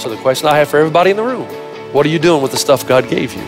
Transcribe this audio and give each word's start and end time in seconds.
So 0.00 0.08
the 0.08 0.16
question 0.16 0.48
I 0.48 0.56
have 0.56 0.70
for 0.70 0.78
everybody 0.78 1.10
in 1.10 1.18
the 1.18 1.22
room, 1.22 1.46
what 1.92 2.06
are 2.06 2.08
you 2.08 2.18
doing 2.18 2.40
with 2.40 2.52
the 2.52 2.56
stuff 2.56 2.88
God 2.88 3.06
gave 3.10 3.34
you? 3.34 3.42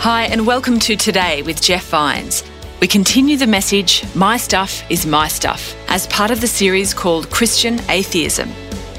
Hi, 0.00 0.24
and 0.30 0.46
welcome 0.46 0.78
to 0.80 0.96
Today 0.96 1.40
with 1.40 1.62
Jeff 1.62 1.88
Vines. 1.88 2.44
We 2.82 2.88
continue 2.88 3.38
the 3.38 3.46
message, 3.46 4.04
My 4.14 4.36
Stuff 4.36 4.82
is 4.90 5.06
My 5.06 5.26
Stuff, 5.26 5.74
as 5.88 6.06
part 6.08 6.30
of 6.30 6.42
the 6.42 6.46
series 6.46 6.92
called 6.92 7.30
Christian 7.30 7.80
Atheism. 7.88 8.50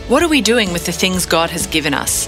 What 0.08 0.24
are 0.24 0.30
we 0.30 0.42
doing 0.42 0.74
with 0.74 0.88
the 0.88 0.92
things 0.92 1.28
God 1.28 1.52
has 1.52 1.68
given 1.68 1.94
us? 1.94 2.28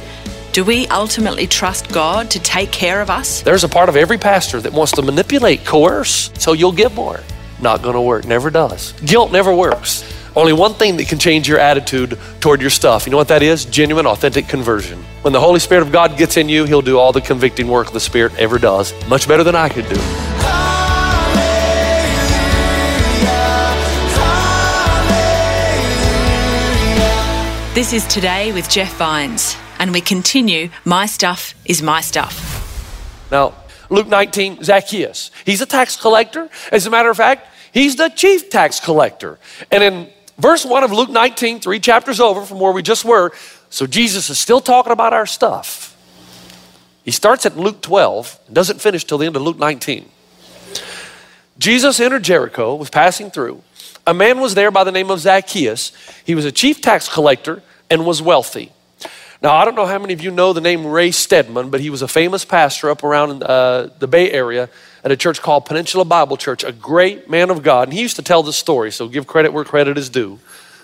Do 0.51 0.63
we 0.65 0.87
ultimately 0.87 1.45
trust 1.45 1.91
God 1.93 2.31
to 2.31 2.39
take 2.39 2.71
care 2.71 3.01
of 3.01 3.09
us? 3.09 3.41
There's 3.41 3.63
a 3.63 3.69
part 3.69 3.87
of 3.87 3.95
every 3.95 4.17
pastor 4.17 4.59
that 4.61 4.73
wants 4.73 4.91
to 4.93 5.03
manipulate, 5.03 5.63
coerce, 5.63 6.31
so 6.39 6.53
you'll 6.53 6.71
give 6.71 6.95
more. 6.95 7.19
Not 7.61 7.83
going 7.83 7.93
to 7.93 8.01
work. 8.01 8.25
Never 8.25 8.49
does. 8.49 8.93
Guilt 9.05 9.31
never 9.31 9.53
works. 9.53 10.03
Only 10.35 10.53
one 10.53 10.73
thing 10.73 10.97
that 10.97 11.07
can 11.07 11.19
change 11.19 11.47
your 11.47 11.59
attitude 11.59 12.17
toward 12.39 12.61
your 12.61 12.69
stuff. 12.71 13.05
You 13.05 13.11
know 13.11 13.17
what 13.17 13.27
that 13.27 13.43
is? 13.43 13.65
Genuine, 13.65 14.07
authentic 14.07 14.47
conversion. 14.47 15.03
When 15.21 15.33
the 15.33 15.39
Holy 15.39 15.59
Spirit 15.59 15.81
of 15.83 15.91
God 15.91 16.17
gets 16.17 16.37
in 16.37 16.49
you, 16.49 16.65
He'll 16.65 16.81
do 16.81 16.97
all 16.97 17.11
the 17.11 17.21
convicting 17.21 17.67
work 17.67 17.91
the 17.91 17.99
Spirit 17.99 18.33
ever 18.39 18.57
does, 18.57 18.93
much 19.07 19.27
better 19.27 19.43
than 19.43 19.55
I 19.55 19.69
could 19.69 19.87
do. 19.87 19.95
This 27.75 27.93
is 27.93 28.05
Today 28.07 28.51
with 28.51 28.69
Jeff 28.69 28.95
Vines, 28.97 29.55
and 29.79 29.93
we 29.93 30.01
continue 30.01 30.69
My 30.85 31.05
Stuff 31.05 31.55
is 31.65 31.81
My 31.81 32.01
Stuff. 32.01 33.27
Now, 33.31 33.55
Luke 33.89 34.07
19, 34.07 34.63
Zacchaeus. 34.63 35.31
He's 35.45 35.61
a 35.61 35.65
tax 35.65 35.95
collector. 35.95 36.49
As 36.71 36.85
a 36.85 36.89
matter 36.89 37.09
of 37.09 37.17
fact, 37.17 37.47
he's 37.73 37.95
the 37.95 38.09
chief 38.09 38.49
tax 38.49 38.79
collector. 38.79 39.39
And 39.71 39.83
in 39.83 40.09
verse 40.37 40.65
1 40.65 40.83
of 40.83 40.91
Luke 40.91 41.09
19, 41.09 41.59
three 41.59 41.79
chapters 41.79 42.19
over 42.19 42.45
from 42.45 42.59
where 42.59 42.71
we 42.71 42.83
just 42.83 43.05
were, 43.05 43.31
so 43.69 43.87
Jesus 43.87 44.29
is 44.29 44.37
still 44.37 44.61
talking 44.61 44.91
about 44.91 45.13
our 45.13 45.25
stuff. 45.25 45.95
He 47.03 47.11
starts 47.11 47.45
at 47.45 47.57
Luke 47.57 47.81
12 47.81 48.39
and 48.47 48.55
doesn't 48.55 48.81
finish 48.81 49.03
till 49.03 49.17
the 49.17 49.25
end 49.25 49.35
of 49.35 49.41
Luke 49.41 49.57
19. 49.57 50.09
Jesus 51.57 51.99
entered 51.99 52.23
Jericho, 52.23 52.75
was 52.75 52.89
passing 52.89 53.31
through. 53.31 53.63
A 54.07 54.13
man 54.13 54.39
was 54.39 54.55
there 54.55 54.71
by 54.71 54.83
the 54.83 54.91
name 54.91 55.11
of 55.11 55.19
Zacchaeus. 55.19 55.91
He 56.25 56.35
was 56.35 56.45
a 56.45 56.51
chief 56.51 56.81
tax 56.81 57.09
collector 57.09 57.61
and 57.89 58.05
was 58.05 58.21
wealthy. 58.21 58.71
Now, 59.41 59.55
I 59.55 59.63
don't 59.63 59.75
know 59.75 59.85
how 59.85 59.97
many 59.99 60.13
of 60.13 60.21
you 60.21 60.31
know 60.31 60.51
the 60.51 60.59
name 60.59 60.85
Ray 60.85 61.11
Stedman, 61.11 61.69
but 61.69 61.79
he 61.79 61.89
was 61.89 62.01
a 62.01 62.09
famous 62.09 62.43
pastor 62.43 62.89
up 62.89 63.05
around 63.05 63.41
uh, 63.41 63.87
the 63.97 64.07
Bay 64.07 64.29
Area 64.31 64.69
at 65.01 65.11
a 65.11 65.17
church 65.17 65.41
called 65.41 65.65
Peninsula 65.65 66.03
Bible 66.03 66.35
Church, 66.35 66.65
a 66.65 66.73
great 66.73 67.29
man 67.29 67.49
of 67.49 67.63
God. 67.63 67.87
And 67.87 67.93
he 67.93 68.01
used 68.01 68.17
to 68.17 68.21
tell 68.21 68.43
this 68.43 68.57
story, 68.57 68.91
so 68.91 69.07
give 69.07 69.27
credit 69.27 69.53
where 69.53 69.63
credit 69.63 69.97
is 69.97 70.09
due, 70.09 70.39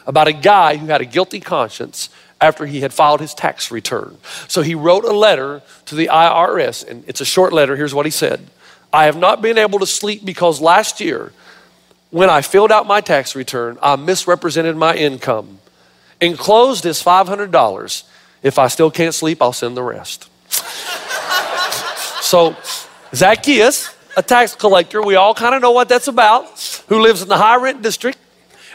about 0.07 0.29
a 0.29 0.33
guy 0.33 0.77
who 0.77 0.85
had 0.85 1.01
a 1.01 1.05
guilty 1.05 1.41
conscience 1.41 2.09
after 2.39 2.65
he 2.65 2.79
had 2.79 2.94
filed 2.94 3.19
his 3.19 3.33
tax 3.33 3.71
return. 3.71 4.17
So 4.47 4.61
he 4.61 4.73
wrote 4.73 5.03
a 5.03 5.11
letter 5.11 5.61
to 5.88 5.95
the 5.95 6.07
IRS, 6.07 6.88
and 6.88 7.03
it's 7.07 7.19
a 7.19 7.25
short 7.25 7.51
letter. 7.51 7.75
Here's 7.75 7.94
what 7.94 8.05
he 8.05 8.11
said 8.11 8.47
I 8.94 9.05
have 9.05 9.17
not 9.17 9.41
been 9.41 9.57
able 9.57 9.79
to 9.79 9.85
sleep 9.85 10.23
because 10.23 10.61
last 10.61 11.01
year, 11.01 11.33
when 12.09 12.29
I 12.29 12.41
filled 12.41 12.71
out 12.71 12.88
my 12.88 13.01
tax 13.01 13.35
return, 13.35 13.77
I 13.81 13.97
misrepresented 13.97 14.77
my 14.77 14.95
income. 14.95 15.59
Enclosed 16.21 16.85
is 16.85 17.03
$500. 17.03 18.03
If 18.45 18.59
I 18.59 18.67
still 18.67 18.91
can't 18.91 19.16
sleep, 19.16 19.41
I'll 19.41 19.53
send 19.53 19.75
the 19.75 19.81
rest. 19.81 20.29
so, 22.22 22.56
Zacchaeus, 23.11 23.91
a 24.16 24.22
tax 24.22 24.53
collector, 24.53 25.01
we 25.01 25.16
all 25.16 25.33
kind 25.33 25.56
of 25.56 25.63
know 25.63 25.72
what 25.72 25.89
that's 25.89 26.07
about, 26.07 26.83
who 26.88 27.00
lives 27.01 27.23
in 27.23 27.28
the 27.28 27.38
high 27.38 27.56
rent 27.56 27.81
district. 27.81 28.19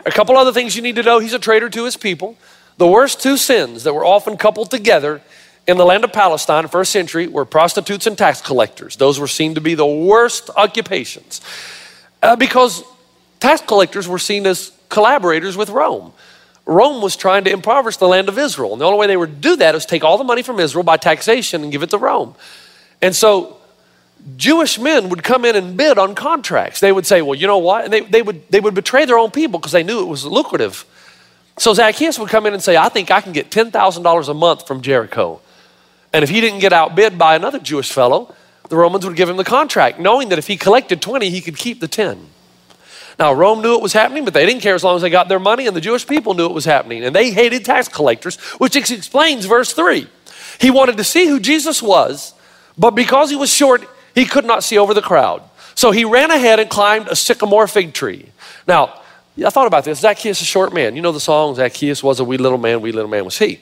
A 0.04 0.10
couple 0.10 0.36
other 0.36 0.52
things 0.52 0.74
you 0.74 0.82
need 0.82 0.96
to 0.96 1.04
know 1.04 1.20
he's 1.20 1.34
a 1.34 1.38
traitor 1.38 1.70
to 1.70 1.84
his 1.84 1.96
people. 1.96 2.36
The 2.78 2.88
worst 2.88 3.22
two 3.22 3.36
sins 3.36 3.84
that 3.84 3.94
were 3.94 4.04
often 4.04 4.36
coupled 4.36 4.72
together 4.72 5.22
in 5.68 5.76
the 5.76 5.84
land 5.84 6.02
of 6.02 6.12
Palestine, 6.12 6.66
first 6.66 6.90
century, 6.90 7.28
were 7.28 7.44
prostitutes 7.44 8.08
and 8.08 8.18
tax 8.18 8.40
collectors. 8.40 8.96
Those 8.96 9.20
were 9.20 9.28
seen 9.28 9.54
to 9.54 9.60
be 9.60 9.76
the 9.76 9.86
worst 9.86 10.50
occupations 10.56 11.40
uh, 12.24 12.34
because 12.34 12.82
tax 13.38 13.60
collectors 13.60 14.08
were 14.08 14.18
seen 14.18 14.48
as 14.48 14.72
collaborators 14.88 15.56
with 15.56 15.70
Rome. 15.70 16.12
Rome 16.66 17.02
was 17.02 17.16
trying 17.16 17.44
to 17.44 17.50
impoverish 17.50 17.96
the 17.96 18.08
land 18.08 18.28
of 18.28 18.38
Israel. 18.38 18.72
And 18.72 18.80
the 18.80 18.84
only 18.84 18.98
way 18.98 19.06
they 19.06 19.16
would 19.16 19.40
do 19.40 19.56
that 19.56 19.74
was 19.74 19.86
take 19.86 20.04
all 20.04 20.18
the 20.18 20.24
money 20.24 20.42
from 20.42 20.60
Israel 20.60 20.84
by 20.84 20.96
taxation 20.96 21.62
and 21.62 21.72
give 21.72 21.82
it 21.82 21.90
to 21.90 21.98
Rome. 21.98 22.34
And 23.02 23.14
so 23.14 23.56
Jewish 24.36 24.78
men 24.78 25.08
would 25.08 25.22
come 25.22 25.44
in 25.44 25.56
and 25.56 25.76
bid 25.76 25.98
on 25.98 26.14
contracts. 26.14 26.80
They 26.80 26.92
would 26.92 27.06
say, 27.06 27.22
well, 27.22 27.34
you 27.34 27.46
know 27.46 27.58
what? 27.58 27.84
And 27.84 27.92
they, 27.92 28.00
they, 28.00 28.22
would, 28.22 28.48
they 28.50 28.60
would 28.60 28.74
betray 28.74 29.04
their 29.04 29.18
own 29.18 29.30
people 29.30 29.58
because 29.58 29.72
they 29.72 29.82
knew 29.82 30.00
it 30.00 30.08
was 30.08 30.24
lucrative. 30.24 30.84
So 31.58 31.74
Zacchaeus 31.74 32.18
would 32.18 32.28
come 32.28 32.46
in 32.46 32.54
and 32.54 32.62
say, 32.62 32.76
I 32.76 32.88
think 32.88 33.10
I 33.10 33.20
can 33.20 33.32
get 33.32 33.50
$10,000 33.50 34.28
a 34.28 34.34
month 34.34 34.66
from 34.66 34.80
Jericho. 34.80 35.40
And 36.12 36.22
if 36.22 36.30
he 36.30 36.40
didn't 36.40 36.60
get 36.60 36.72
outbid 36.72 37.18
by 37.18 37.36
another 37.36 37.58
Jewish 37.58 37.92
fellow, 37.92 38.34
the 38.68 38.76
Romans 38.76 39.04
would 39.04 39.16
give 39.16 39.28
him 39.28 39.36
the 39.36 39.44
contract, 39.44 39.98
knowing 39.98 40.28
that 40.30 40.38
if 40.38 40.46
he 40.46 40.56
collected 40.56 41.02
20, 41.02 41.28
he 41.30 41.40
could 41.40 41.56
keep 41.56 41.80
the 41.80 41.88
10. 41.88 42.26
Now, 43.20 43.34
Rome 43.34 43.60
knew 43.60 43.74
it 43.74 43.82
was 43.82 43.92
happening, 43.92 44.24
but 44.24 44.32
they 44.32 44.46
didn't 44.46 44.62
care 44.62 44.74
as 44.74 44.82
long 44.82 44.96
as 44.96 45.02
they 45.02 45.10
got 45.10 45.28
their 45.28 45.38
money, 45.38 45.66
and 45.66 45.76
the 45.76 45.80
Jewish 45.82 46.06
people 46.06 46.32
knew 46.32 46.46
it 46.46 46.54
was 46.54 46.64
happening. 46.64 47.04
And 47.04 47.14
they 47.14 47.32
hated 47.32 47.66
tax 47.66 47.86
collectors, 47.86 48.36
which 48.56 48.76
explains 48.76 49.44
verse 49.44 49.74
3. 49.74 50.08
He 50.58 50.70
wanted 50.70 50.96
to 50.96 51.04
see 51.04 51.26
who 51.26 51.38
Jesus 51.38 51.82
was, 51.82 52.32
but 52.78 52.92
because 52.92 53.28
he 53.28 53.36
was 53.36 53.52
short, 53.52 53.86
he 54.14 54.24
could 54.24 54.46
not 54.46 54.64
see 54.64 54.78
over 54.78 54.94
the 54.94 55.02
crowd. 55.02 55.42
So 55.74 55.90
he 55.90 56.06
ran 56.06 56.30
ahead 56.30 56.60
and 56.60 56.70
climbed 56.70 57.08
a 57.08 57.14
sycamore 57.14 57.68
fig 57.68 57.92
tree. 57.92 58.30
Now, 58.66 58.98
I 59.44 59.50
thought 59.50 59.66
about 59.66 59.84
this. 59.84 60.00
Zacchaeus, 60.00 60.38
is 60.38 60.42
a 60.42 60.46
short 60.46 60.72
man. 60.72 60.96
You 60.96 61.02
know 61.02 61.12
the 61.12 61.20
song, 61.20 61.54
Zacchaeus 61.56 62.02
was 62.02 62.20
a 62.20 62.24
wee 62.24 62.38
little 62.38 62.56
man, 62.56 62.80
wee 62.80 62.90
little 62.90 63.10
man 63.10 63.26
was 63.26 63.38
he. 63.38 63.60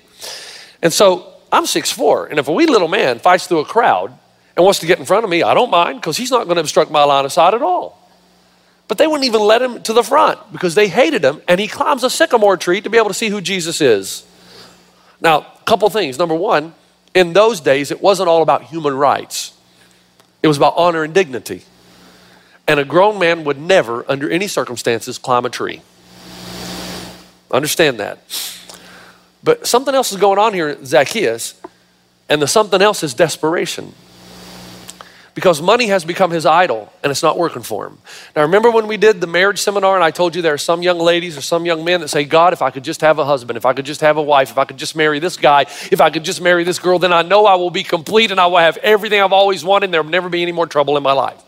And 0.83 0.93
so 0.93 1.35
I'm 1.51 1.65
6'4, 1.65 2.31
and 2.31 2.39
if 2.39 2.47
a 2.47 2.53
wee 2.53 2.67
little 2.67 2.87
man 2.87 3.19
fights 3.19 3.49
through 3.49 3.59
a 3.59 3.65
crowd 3.65 4.17
and 4.57 4.65
wants 4.65 4.79
to 4.79 4.87
get 4.87 5.01
in 5.01 5.05
front 5.05 5.25
of 5.25 5.31
me, 5.31 5.43
I 5.43 5.53
don't 5.53 5.71
mind 5.71 6.01
because 6.01 6.17
he's 6.17 6.31
not 6.31 6.45
going 6.45 6.57
to 6.57 6.61
obstruct 6.61 6.93
my 6.93 7.03
line 7.03 7.25
of 7.25 7.33
sight 7.33 7.55
at 7.55 7.63
all. 7.63 7.98
But 8.89 8.97
they 8.97 9.07
wouldn't 9.07 9.27
even 9.27 9.43
let 9.43 9.61
him 9.61 9.83
to 9.83 9.93
the 9.93 10.03
front 10.03 10.41
because 10.51 10.75
they 10.75 10.89
hated 10.89 11.23
him, 11.23 11.43
and 11.47 11.61
he 11.61 11.69
climbs 11.69 12.03
a 12.03 12.11
sycamore 12.11 12.57
tree 12.57 12.81
to 12.81 12.89
be 12.89 12.97
able 12.97 13.09
to 13.09 13.15
see 13.15 13.29
who 13.29 13.43
Jesus 13.43 13.83
is. 13.83 14.27
Now, 15.21 15.41
a 15.41 15.63
couple 15.67 15.89
things. 15.91 16.19
Number 16.19 16.35
one, 16.35 16.75
in 17.15 17.35
those 17.35 17.61
days, 17.61 17.91
it 17.91 18.01
wasn't 18.01 18.31
all 18.31 18.43
about 18.43 18.65
human 18.65 18.95
rights, 18.95 19.53
it 20.43 20.49
was 20.49 20.57
about 20.57 20.75
honor 20.77 21.05
and 21.05 21.13
dignity. 21.13 21.63
And 22.67 22.79
a 22.79 22.85
grown 22.85 23.19
man 23.19 23.45
would 23.45 23.59
never, 23.59 24.05
under 24.11 24.29
any 24.29 24.47
circumstances, 24.47 25.17
climb 25.17 25.47
a 25.47 25.51
tree. 25.51 25.81
Understand 27.51 27.99
that. 27.99 28.19
But 29.43 29.67
something 29.67 29.95
else 29.95 30.13
is 30.13 30.19
going 30.19 30.39
on 30.39 30.53
here, 30.53 30.77
Zacchaeus, 30.85 31.55
and 32.29 32.43
the 32.43 32.47
something 32.47 32.83
else 32.83 33.03
is 33.03 33.15
desperation 33.15 33.95
because 35.39 35.63
money 35.63 35.87
has 35.87 36.05
become 36.05 36.33
his 36.33 36.45
idol 36.45 36.93
and 37.01 37.13
it's 37.13 37.23
not 37.23 37.39
working 37.39 37.63
for 37.63 37.87
him. 37.87 37.97
Now, 38.35 38.43
remember 38.43 38.73
when 38.73 38.89
we 38.89 38.97
did 38.97 39.21
the 39.21 39.29
marriage 39.29 39.61
seminar 39.61 39.95
and 39.95 40.03
I 40.03 40.11
told 40.11 40.35
you 40.35 40.43
there 40.43 40.55
are 40.55 40.59
some 40.59 40.83
young 40.83 40.99
ladies 40.99 41.39
or 41.39 41.43
some 41.43 41.65
young 41.65 41.85
men 41.85 42.01
that 42.01 42.09
say, 42.09 42.25
God, 42.25 42.53
if 42.53 42.61
I 42.61 42.71
could 42.71 42.83
just 42.83 43.03
have 43.03 43.21
a 43.21 43.25
husband, 43.25 43.57
if 43.57 43.65
I 43.65 43.73
could 43.73 43.87
just 43.87 44.01
have 44.01 44.17
a 44.17 44.23
wife, 44.23 44.51
if 44.51 44.59
I 44.59 44.65
could 44.65 44.79
just 44.79 44.97
marry 44.97 45.21
this 45.21 45.37
guy, 45.37 45.61
if 45.93 46.01
I 46.01 46.11
could 46.11 46.25
just 46.25 46.41
marry 46.41 46.65
this 46.65 46.81
girl, 46.81 46.99
then 46.99 47.13
I 47.13 47.23
know 47.23 47.47
I 47.47 47.55
will 47.55 47.71
be 47.71 47.85
complete 47.85 48.33
and 48.33 48.41
I 48.41 48.49
will 48.49 48.57
have 48.57 48.79
everything 48.79 49.23
I've 49.23 49.33
always 49.33 49.63
wanted 49.63 49.85
and 49.85 49.95
there 49.95 50.03
will 50.03 50.11
never 50.11 50.29
be 50.29 50.43
any 50.43 50.51
more 50.51 50.67
trouble 50.67 50.97
in 50.97 51.05
my 51.05 51.13
life. 51.13 51.41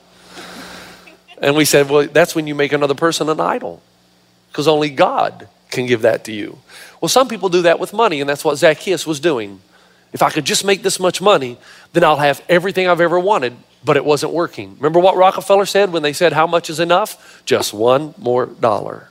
And 1.39 1.57
we 1.57 1.65
said, 1.65 1.91
well, 1.91 2.07
that's 2.07 2.37
when 2.37 2.47
you 2.47 2.55
make 2.55 2.73
another 2.73 2.95
person 2.95 3.29
an 3.29 3.41
idol 3.41 3.83
because 4.53 4.69
only 4.69 4.91
God 4.91 5.49
can 5.73 5.87
give 5.87 6.03
that 6.03 6.23
to 6.27 6.33
you. 6.33 6.61
Well, 7.01 7.09
some 7.09 7.27
people 7.27 7.49
do 7.49 7.63
that 7.63 7.81
with 7.81 7.93
money, 7.93 8.21
and 8.21 8.31
that's 8.31 8.45
what 8.45 8.57
Zacchaeus 8.57 9.05
was 9.05 9.19
doing. 9.19 9.61
If 10.13 10.23
I 10.23 10.31
could 10.31 10.45
just 10.45 10.65
make 10.65 10.85
this 10.85 11.01
much 11.01 11.21
money, 11.21 11.59
then 11.93 12.05
I'll 12.05 12.19
have 12.19 12.41
everything 12.49 12.87
I've 12.87 13.01
ever 13.01 13.19
wanted 13.19 13.57
but 13.85 13.97
it 13.97 14.05
wasn't 14.05 14.33
working. 14.33 14.77
Remember 14.77 15.01
what 15.01 15.17
Rockefeller 15.17 15.67
said 15.67 15.93
when 15.93 16.03
they 16.03 16.13
said, 16.13 16.33
How 16.33 16.47
much 16.47 16.71
is 16.71 16.81
enough? 16.81 17.43
Just 17.45 17.73
one 17.73 18.15
more 18.19 18.47
dollar. 18.47 19.09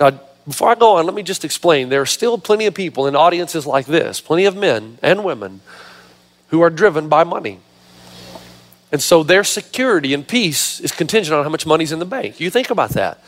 Now, 0.00 0.20
before 0.46 0.68
I 0.68 0.74
go 0.74 0.96
on, 0.96 1.06
let 1.06 1.14
me 1.14 1.22
just 1.22 1.44
explain 1.44 1.88
there 1.88 2.02
are 2.02 2.06
still 2.06 2.36
plenty 2.36 2.66
of 2.66 2.74
people 2.74 3.06
in 3.06 3.16
audiences 3.16 3.66
like 3.66 3.86
this, 3.86 4.20
plenty 4.20 4.44
of 4.44 4.56
men 4.56 4.98
and 5.02 5.24
women 5.24 5.60
who 6.48 6.60
are 6.60 6.70
driven 6.70 7.08
by 7.08 7.24
money. 7.24 7.60
And 8.92 9.02
so 9.02 9.22
their 9.22 9.42
security 9.42 10.12
and 10.12 10.26
peace 10.26 10.80
is 10.80 10.92
contingent 10.92 11.34
on 11.34 11.42
how 11.42 11.50
much 11.50 11.66
money's 11.66 11.92
in 11.92 11.98
the 11.98 12.04
bank. 12.04 12.40
You 12.40 12.50
think 12.50 12.70
about 12.70 12.90
that. 12.90 13.22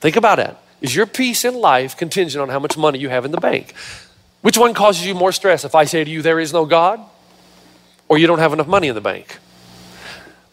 Think 0.00 0.16
about 0.16 0.38
it. 0.38 0.56
Is 0.80 0.94
your 0.94 1.06
peace 1.06 1.44
in 1.44 1.54
life 1.54 1.96
contingent 1.96 2.40
on 2.40 2.48
how 2.48 2.58
much 2.58 2.76
money 2.76 2.98
you 2.98 3.08
have 3.08 3.24
in 3.24 3.30
the 3.30 3.40
bank? 3.40 3.74
Which 4.42 4.56
one 4.56 4.72
causes 4.72 5.04
you 5.04 5.14
more 5.14 5.32
stress 5.32 5.64
if 5.64 5.74
I 5.74 5.84
say 5.84 6.04
to 6.04 6.10
you, 6.10 6.22
there 6.22 6.40
is 6.40 6.52
no 6.52 6.64
God, 6.64 7.00
or 8.08 8.18
you 8.18 8.26
don't 8.26 8.38
have 8.38 8.52
enough 8.52 8.68
money 8.68 8.88
in 8.88 8.94
the 8.94 9.00
bank? 9.00 9.38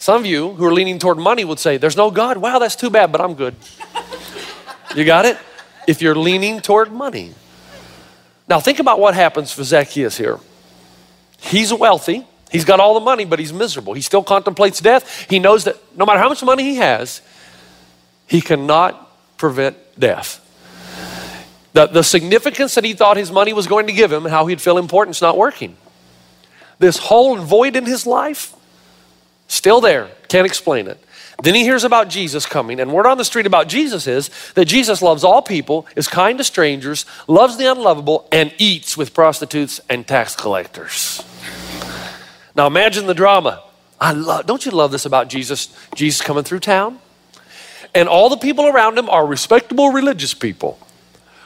Some 0.07 0.21
of 0.21 0.25
you 0.25 0.53
who 0.53 0.63
are 0.63 0.73
leaning 0.73 0.99
toward 0.99 1.17
money 1.17 1.43
would 1.43 1.59
say, 1.59 1.75
There's 1.75 1.97
no 1.97 2.11
God. 2.11 2.37
Wow, 2.37 2.59
that's 2.59 2.77
too 2.77 2.89
bad, 2.89 3.11
but 3.11 3.19
I'm 3.19 3.33
good. 3.33 3.57
you 4.95 5.03
got 5.03 5.25
it? 5.25 5.37
If 5.85 6.01
you're 6.01 6.15
leaning 6.15 6.61
toward 6.61 6.93
money. 6.93 7.33
Now, 8.47 8.61
think 8.61 8.79
about 8.79 9.01
what 9.01 9.15
happens 9.15 9.51
for 9.51 9.65
Zacchaeus 9.65 10.17
here. 10.17 10.39
He's 11.41 11.73
wealthy, 11.73 12.25
he's 12.49 12.63
got 12.63 12.79
all 12.79 12.93
the 12.93 13.01
money, 13.01 13.25
but 13.25 13.37
he's 13.37 13.51
miserable. 13.51 13.95
He 13.95 14.01
still 14.01 14.23
contemplates 14.23 14.79
death. 14.79 15.29
He 15.29 15.39
knows 15.39 15.65
that 15.65 15.75
no 15.97 16.05
matter 16.05 16.19
how 16.19 16.29
much 16.29 16.41
money 16.41 16.63
he 16.63 16.75
has, 16.77 17.21
he 18.27 18.39
cannot 18.39 19.11
prevent 19.37 19.75
death. 19.99 20.39
The, 21.73 21.87
the 21.87 22.01
significance 22.01 22.75
that 22.75 22.85
he 22.85 22.93
thought 22.93 23.17
his 23.17 23.29
money 23.29 23.51
was 23.51 23.67
going 23.67 23.87
to 23.87 23.93
give 23.93 24.13
him 24.13 24.25
and 24.25 24.31
how 24.33 24.45
he'd 24.45 24.61
feel 24.61 24.77
important 24.77 25.17
is 25.17 25.21
not 25.21 25.37
working. 25.37 25.75
This 26.79 26.97
hole 26.97 27.37
and 27.37 27.45
void 27.45 27.75
in 27.75 27.85
his 27.85 28.07
life, 28.07 28.53
still 29.47 29.81
there, 29.81 30.09
can't 30.27 30.45
explain 30.45 30.87
it. 30.87 31.03
Then 31.43 31.53
he 31.53 31.63
hears 31.63 31.83
about 31.83 32.09
Jesus 32.09 32.45
coming, 32.45 32.79
and 32.79 32.91
word 32.91 33.05
on 33.05 33.17
the 33.17 33.25
street 33.25 33.45
about 33.45 33.67
Jesus 33.67 34.07
is 34.07 34.31
that 34.55 34.65
Jesus 34.65 35.01
loves 35.01 35.23
all 35.23 35.41
people, 35.41 35.85
is 35.95 36.07
kind 36.07 36.37
to 36.39 36.43
strangers, 36.43 37.05
loves 37.27 37.57
the 37.57 37.71
unlovable, 37.71 38.27
and 38.31 38.51
eats 38.57 38.97
with 38.97 39.13
prostitutes 39.13 39.79
and 39.89 40.07
tax 40.07 40.35
collectors. 40.35 41.23
Now 42.55 42.65
imagine 42.65 43.05
the 43.05 43.13
drama. 43.13 43.63
I 44.01 44.13
love, 44.13 44.47
don't 44.47 44.65
you 44.65 44.71
love 44.71 44.91
this 44.91 45.05
about 45.05 45.27
Jesus? 45.29 45.75
Jesus 45.93 46.21
coming 46.21 46.43
through 46.43 46.59
town? 46.59 46.99
and 47.97 48.07
all 48.07 48.29
the 48.29 48.37
people 48.37 48.67
around 48.67 48.97
him 48.97 49.09
are 49.09 49.25
respectable 49.25 49.89
religious 49.89 50.33
people 50.33 50.77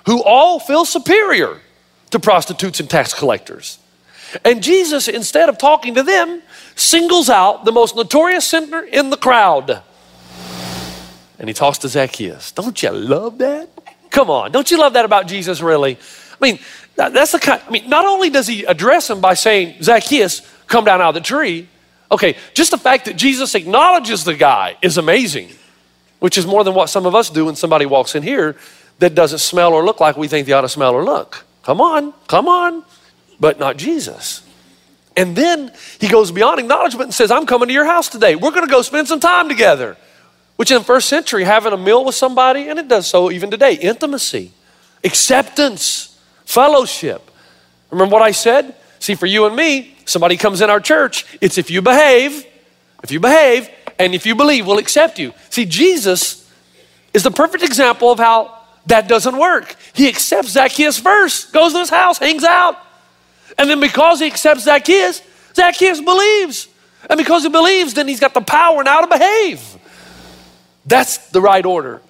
who 0.06 0.22
all 0.24 0.60
feel 0.60 0.84
superior 0.84 1.60
to 2.10 2.20
prostitutes 2.20 2.80
and 2.80 2.90
tax 2.90 3.14
collectors. 3.14 3.78
And 4.46 4.64
Jesus, 4.64 5.08
instead 5.08 5.50
of 5.50 5.58
talking 5.58 5.96
to 5.96 6.04
them, 6.04 6.42
singles 6.76 7.30
out 7.30 7.66
the 7.66 7.72
most 7.72 7.96
notorious 7.96 8.46
sinner 8.46 8.82
in 8.82 9.10
the 9.10 9.18
crowd. 9.18 9.82
And 11.40 11.50
he 11.50 11.54
talks 11.54 11.80
to 11.80 11.88
Zacchaeus. 11.88 12.52
Don't 12.52 12.82
you 12.82 12.92
love 12.92 13.38
that? 13.40 13.70
Come 14.10 14.30
on, 14.30 14.52
don't 14.52 14.70
you 14.70 14.78
love 14.78 14.94
that 14.94 15.06
about 15.06 15.28
Jesus, 15.28 15.62
really? 15.62 15.98
I 15.98 16.46
mean, 16.46 16.60
that's 16.96 17.32
the 17.32 17.40
kind, 17.40 17.62
I 17.66 17.72
mean, 17.72 17.90
not 17.90 18.06
only 18.06 18.30
does 18.30 18.48
he 18.48 18.66
address 18.66 19.10
him 19.10 19.22
by 19.22 19.36
saying, 19.36 19.82
Zacchaeus, 19.82 20.42
come 20.68 20.86
down 20.86 21.02
out 21.02 21.10
of 21.10 21.16
the 21.16 21.22
tree. 21.22 21.68
Okay, 22.12 22.36
just 22.54 22.72
the 22.72 22.78
fact 22.78 23.06
that 23.06 23.16
Jesus 23.16 23.56
acknowledges 23.56 24.26
the 24.26 24.34
guy 24.34 24.76
is 24.82 24.98
amazing 24.98 25.50
which 26.22 26.38
is 26.38 26.46
more 26.46 26.64
than 26.64 26.76
what 26.76 26.88
some 26.88 27.08
of 27.08 27.16
us 27.16 27.32
do 27.32 27.46
when 27.46 27.56
somebody 27.56 27.86
walks 27.86 28.14
in 28.14 28.22
here 28.22 28.56
that 29.00 29.16
doesn't 29.16 29.40
smell 29.40 29.74
or 29.74 29.84
look 29.84 30.00
like 30.00 30.16
we 30.16 30.28
think 30.28 30.46
they 30.46 30.54
ought 30.54 30.62
to 30.62 30.70
smell 30.70 30.94
or 30.94 31.04
look. 31.04 31.44
Come 31.64 31.82
on, 31.82 32.14
come 32.28 32.48
on, 32.48 32.84
but 33.42 33.60
not 33.60 33.76
Jesus. 33.76 34.44
And 35.18 35.36
then 35.36 35.74
he 36.00 36.08
goes 36.08 36.32
beyond 36.32 36.60
acknowledgement 36.60 37.08
and 37.08 37.14
says, 37.14 37.32
I'm 37.32 37.46
coming 37.46 37.68
to 37.68 37.74
your 37.74 37.86
house 37.86 38.08
today. 38.08 38.36
We're 38.36 38.52
going 38.52 38.66
to 38.66 38.72
go 38.72 38.82
spend 38.82 39.10
some 39.10 39.20
time 39.20 39.50
together. 39.50 39.98
Which 40.56 40.70
in 40.70 40.78
the 40.78 40.84
first 40.84 41.10
century, 41.10 41.44
having 41.44 41.74
a 41.74 41.78
meal 41.78 42.06
with 42.06 42.16
somebody, 42.16 42.70
and 42.70 42.78
it 42.78 42.88
does 42.88 43.08
so 43.08 43.32
even 43.32 43.50
today, 43.50 43.74
intimacy, 43.74 44.52
acceptance, 45.04 46.22
fellowship. 46.46 47.32
Remember 47.90 48.14
what 48.14 48.22
I 48.22 48.32
said? 48.32 48.76
See, 49.00 49.16
for 49.16 49.26
you 49.26 49.48
and 49.48 49.56
me, 49.56 49.96
somebody 50.06 50.38
comes 50.38 50.62
in 50.62 50.70
our 50.70 50.80
church, 50.80 51.26
it's 51.42 51.58
if 51.58 51.72
you 51.72 51.82
behave, 51.82 52.46
if 53.04 53.12
you 53.12 53.20
behave, 53.20 53.70
and 53.98 54.14
if 54.14 54.28
you 54.28 54.36
believe, 54.36 54.68
we'll 54.68 54.78
accept 54.78 55.18
you. 55.18 55.34
See, 55.50 55.66
Jesus 55.66 56.48
is 57.12 57.24
the 57.24 57.32
perfect 57.32 57.64
example 57.64 58.12
of 58.12 58.20
how 58.20 58.56
that 58.86 59.08
doesn't 59.08 59.38
work. 59.38 59.76
He 59.94 60.08
accepts 60.08 60.50
Zacchaeus 60.50 61.00
first, 61.00 61.52
goes 61.52 61.74
to 61.74 61.80
his 61.80 61.90
house, 61.90 62.20
hangs 62.20 62.44
out. 62.44 62.78
And 63.58 63.70
then 63.70 63.80
because 63.80 64.20
he 64.20 64.28
accepts 64.28 64.64
Zacchaeus, 64.64 65.22
Zacchaeus 65.56 66.02
believes. 66.02 66.68
And 67.10 67.18
because 67.18 67.44
he 67.44 67.50
believes, 67.50 67.94
then 67.94 68.08
he's 68.08 68.20
got 68.20 68.34
the 68.34 68.42
power 68.42 68.84
now 68.84 69.02
to 69.02 69.08
behave. 69.08 69.78
That's 70.86 71.30
the 71.30 71.42
right 71.42 71.66
order. 71.66 72.02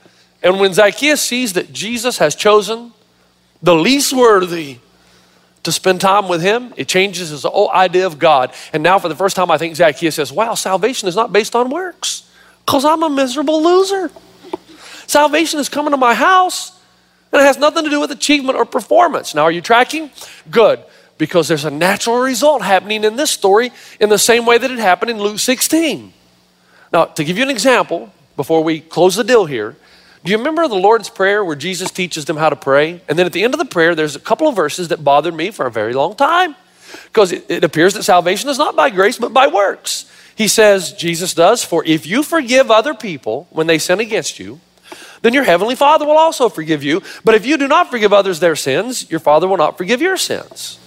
And 0.44 0.60
when 0.60 0.74
Zacchaeus 0.74 1.22
sees 1.22 1.54
that 1.54 1.72
Jesus 1.72 2.18
has 2.18 2.36
chosen 2.36 2.94
the 3.62 3.76
least 3.76 4.14
worthy 4.14 4.80
to 5.64 5.72
spend 5.72 6.02
time 6.02 6.28
with 6.28 6.42
him, 6.42 6.74
it 6.78 6.88
changes 6.88 7.30
his 7.30 7.44
whole 7.44 7.70
idea 7.72 8.08
of 8.08 8.18
God. 8.18 8.54
And 8.74 8.82
now, 8.82 8.98
for 8.98 9.08
the 9.08 9.16
first 9.16 9.36
time, 9.36 9.52
I 9.52 9.58
think 9.58 9.76
Zacchaeus 9.76 10.16
says, 10.16 10.32
Wow, 10.32 10.56
salvation 10.56 11.08
is 11.08 11.16
not 11.16 11.32
based 11.32 11.56
on 11.56 11.70
works 11.70 12.30
because 12.66 12.86
I'm 12.86 13.04
a 13.04 13.10
miserable 13.10 13.64
loser. 13.64 14.12
Salvation 15.06 15.60
is 15.60 15.70
coming 15.70 15.92
to 15.92 15.98
my 15.98 16.14
house 16.14 16.72
and 17.32 17.42
it 17.42 17.46
has 17.46 17.58
nothing 17.58 17.84
to 17.84 17.90
do 17.90 18.00
with 18.00 18.12
achievement 18.12 18.58
or 18.58 18.66
performance. 18.66 19.36
Now, 19.36 19.44
are 19.44 19.52
you 19.52 19.62
tracking? 19.62 20.10
Good, 20.50 20.84
because 21.22 21.48
there's 21.48 21.66
a 21.66 21.70
natural 21.70 22.18
result 22.18 22.64
happening 22.64 23.04
in 23.04 23.16
this 23.16 23.30
story 23.30 23.72
in 24.00 24.10
the 24.10 24.18
same 24.18 24.44
way 24.44 24.58
that 24.58 24.72
it 24.72 24.80
happened 24.80 25.12
in 25.12 25.20
Luke 25.20 25.38
16. 25.38 26.12
Now, 26.92 27.06
to 27.06 27.24
give 27.24 27.38
you 27.38 27.44
an 27.44 27.52
example, 27.52 28.12
before 28.36 28.64
we 28.64 28.80
close 28.80 29.18
the 29.18 29.24
deal 29.24 29.46
here, 29.46 29.76
do 30.26 30.32
you 30.32 30.40
remember 30.40 30.68
the 30.68 30.74
Lord's 30.74 31.10
Prayer 31.10 31.46
where 31.46 31.56
Jesus 31.56 31.92
teaches 31.92 32.26
them 32.26 32.38
how 32.38 32.50
to 32.50 32.56
pray? 32.56 33.02
And 33.08 33.20
then 33.20 33.28
at 33.28 33.34
the 33.34 33.44
end 33.44 33.54
of 33.54 33.60
the 33.60 33.66
prayer, 33.66 33.94
there's 33.94 34.16
a 34.16 34.20
couple 34.20 34.48
of 34.48 34.56
verses 34.56 34.88
that 34.88 35.04
bothered 35.04 35.36
me 35.36 35.52
for 35.52 35.68
a 35.68 35.72
very 35.72 35.94
long 35.94 36.16
time 36.16 36.56
because 37.04 37.32
it, 37.32 37.46
it 37.50 37.64
appears 37.64 37.94
that 37.94 38.02
salvation 38.02 38.50
is 38.50 38.58
not 38.58 38.76
by 38.76 38.90
grace 38.90 39.20
but 39.20 39.32
by 39.32 39.46
works. 39.46 40.12
He 40.36 40.48
says, 40.48 40.92
Jesus 40.92 41.36
does, 41.36 41.64
for 41.64 41.86
if 41.86 42.08
you 42.08 42.24
forgive 42.24 42.72
other 42.72 42.96
people 42.96 43.46
when 43.52 43.68
they 43.68 43.78
sin 43.78 44.00
against 44.00 44.40
you, 44.40 44.60
then 45.22 45.36
your 45.36 45.44
heavenly 45.44 45.76
Father 45.76 46.04
will 46.04 46.18
also 46.18 46.50
forgive 46.50 46.84
you. 46.84 47.04
But 47.24 47.36
if 47.36 47.46
you 47.46 47.58
do 47.58 47.68
not 47.68 47.92
forgive 47.92 48.12
others 48.12 48.40
their 48.40 48.56
sins, 48.56 49.12
your 49.12 49.20
Father 49.20 49.48
will 49.48 49.58
not 49.58 49.78
forgive 49.78 50.02
your 50.02 50.18
sins. 50.18 50.80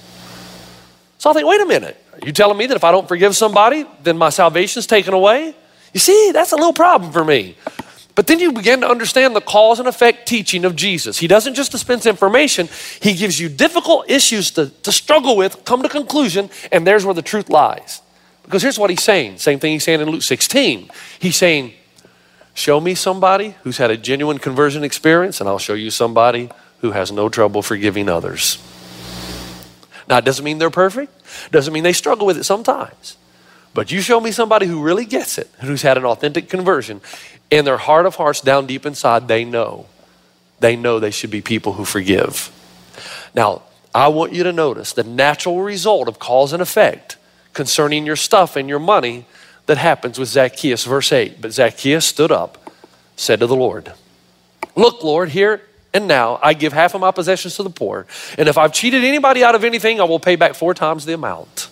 So 1.24 1.30
I 1.30 1.32
think, 1.32 1.48
wait 1.48 1.62
a 1.62 1.64
minute. 1.64 1.96
Are 2.12 2.26
you 2.26 2.34
telling 2.34 2.58
me 2.58 2.66
that 2.66 2.74
if 2.74 2.84
I 2.84 2.90
don't 2.90 3.08
forgive 3.08 3.34
somebody, 3.34 3.86
then 4.02 4.18
my 4.18 4.28
salvation 4.28 4.80
is 4.80 4.86
taken 4.86 5.14
away? 5.14 5.54
You 5.94 5.98
see, 5.98 6.32
that's 6.34 6.52
a 6.52 6.56
little 6.56 6.74
problem 6.74 7.12
for 7.12 7.24
me. 7.24 7.56
But 8.14 8.26
then 8.26 8.40
you 8.40 8.52
begin 8.52 8.82
to 8.82 8.90
understand 8.90 9.34
the 9.34 9.40
cause 9.40 9.78
and 9.78 9.88
effect 9.88 10.28
teaching 10.28 10.66
of 10.66 10.76
Jesus. 10.76 11.16
He 11.16 11.26
doesn't 11.26 11.54
just 11.54 11.72
dispense 11.72 12.04
information, 12.04 12.68
he 13.00 13.14
gives 13.14 13.40
you 13.40 13.48
difficult 13.48 14.10
issues 14.10 14.50
to, 14.50 14.68
to 14.68 14.92
struggle 14.92 15.34
with, 15.34 15.64
come 15.64 15.82
to 15.82 15.88
conclusion, 15.88 16.50
and 16.70 16.86
there's 16.86 17.06
where 17.06 17.14
the 17.14 17.22
truth 17.22 17.48
lies. 17.48 18.02
Because 18.42 18.60
here's 18.60 18.78
what 18.78 18.90
he's 18.90 19.02
saying 19.02 19.38
same 19.38 19.58
thing 19.58 19.72
he's 19.72 19.84
saying 19.84 20.02
in 20.02 20.10
Luke 20.10 20.20
16. 20.20 20.90
He's 21.18 21.36
saying, 21.36 21.72
Show 22.52 22.80
me 22.80 22.94
somebody 22.94 23.54
who's 23.62 23.78
had 23.78 23.90
a 23.90 23.96
genuine 23.96 24.36
conversion 24.36 24.84
experience, 24.84 25.40
and 25.40 25.48
I'll 25.48 25.58
show 25.58 25.72
you 25.72 25.90
somebody 25.90 26.50
who 26.82 26.90
has 26.90 27.10
no 27.10 27.30
trouble 27.30 27.62
forgiving 27.62 28.10
others. 28.10 28.58
Now, 30.08 30.18
it 30.18 30.24
doesn't 30.24 30.44
mean 30.44 30.58
they're 30.58 30.70
perfect, 30.70 31.12
doesn't 31.50 31.72
mean 31.72 31.84
they 31.84 31.92
struggle 31.92 32.26
with 32.26 32.36
it 32.36 32.44
sometimes. 32.44 33.16
But 33.72 33.90
you 33.90 34.00
show 34.00 34.20
me 34.20 34.30
somebody 34.30 34.66
who 34.66 34.82
really 34.82 35.04
gets 35.04 35.36
it, 35.38 35.50
who's 35.60 35.82
had 35.82 35.98
an 35.98 36.04
authentic 36.04 36.48
conversion, 36.48 37.00
in 37.50 37.64
their 37.64 37.76
heart 37.76 38.06
of 38.06 38.16
hearts, 38.16 38.40
down 38.40 38.66
deep 38.66 38.86
inside, 38.86 39.28
they 39.28 39.44
know. 39.44 39.86
They 40.60 40.76
know 40.76 40.98
they 40.98 41.10
should 41.10 41.30
be 41.30 41.40
people 41.40 41.72
who 41.74 41.84
forgive. 41.84 42.50
Now, 43.34 43.62
I 43.94 44.08
want 44.08 44.32
you 44.32 44.42
to 44.44 44.52
notice 44.52 44.92
the 44.92 45.04
natural 45.04 45.60
result 45.60 46.08
of 46.08 46.18
cause 46.18 46.52
and 46.52 46.62
effect 46.62 47.16
concerning 47.52 48.06
your 48.06 48.16
stuff 48.16 48.56
and 48.56 48.68
your 48.68 48.78
money 48.78 49.26
that 49.66 49.78
happens 49.78 50.18
with 50.18 50.28
Zacchaeus, 50.28 50.84
verse 50.84 51.12
8. 51.12 51.40
But 51.40 51.52
Zacchaeus 51.52 52.04
stood 52.04 52.32
up, 52.32 52.72
said 53.16 53.40
to 53.40 53.46
the 53.46 53.56
Lord, 53.56 53.92
Look, 54.76 55.02
Lord, 55.02 55.30
here 55.30 55.62
and 55.94 56.08
now 56.08 56.40
I 56.42 56.52
give 56.52 56.72
half 56.72 56.94
of 56.94 57.00
my 57.00 57.12
possessions 57.12 57.54
to 57.56 57.62
the 57.62 57.70
poor. 57.70 58.06
And 58.36 58.48
if 58.48 58.58
I've 58.58 58.72
cheated 58.72 59.04
anybody 59.04 59.44
out 59.44 59.54
of 59.54 59.62
anything, 59.62 60.00
I 60.00 60.04
will 60.04 60.18
pay 60.18 60.34
back 60.34 60.54
four 60.54 60.74
times 60.74 61.06
the 61.06 61.14
amount. 61.14 61.68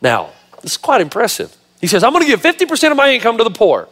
Now, 0.00 0.30
this 0.62 0.72
is 0.72 0.76
quite 0.76 1.00
impressive. 1.00 1.54
He 1.80 1.88
says, 1.88 2.04
I'm 2.04 2.12
going 2.12 2.24
to 2.24 2.30
give 2.30 2.40
50% 2.40 2.92
of 2.92 2.96
my 2.96 3.12
income 3.12 3.36
to 3.38 3.44
the 3.44 3.50
poor. 3.50 3.88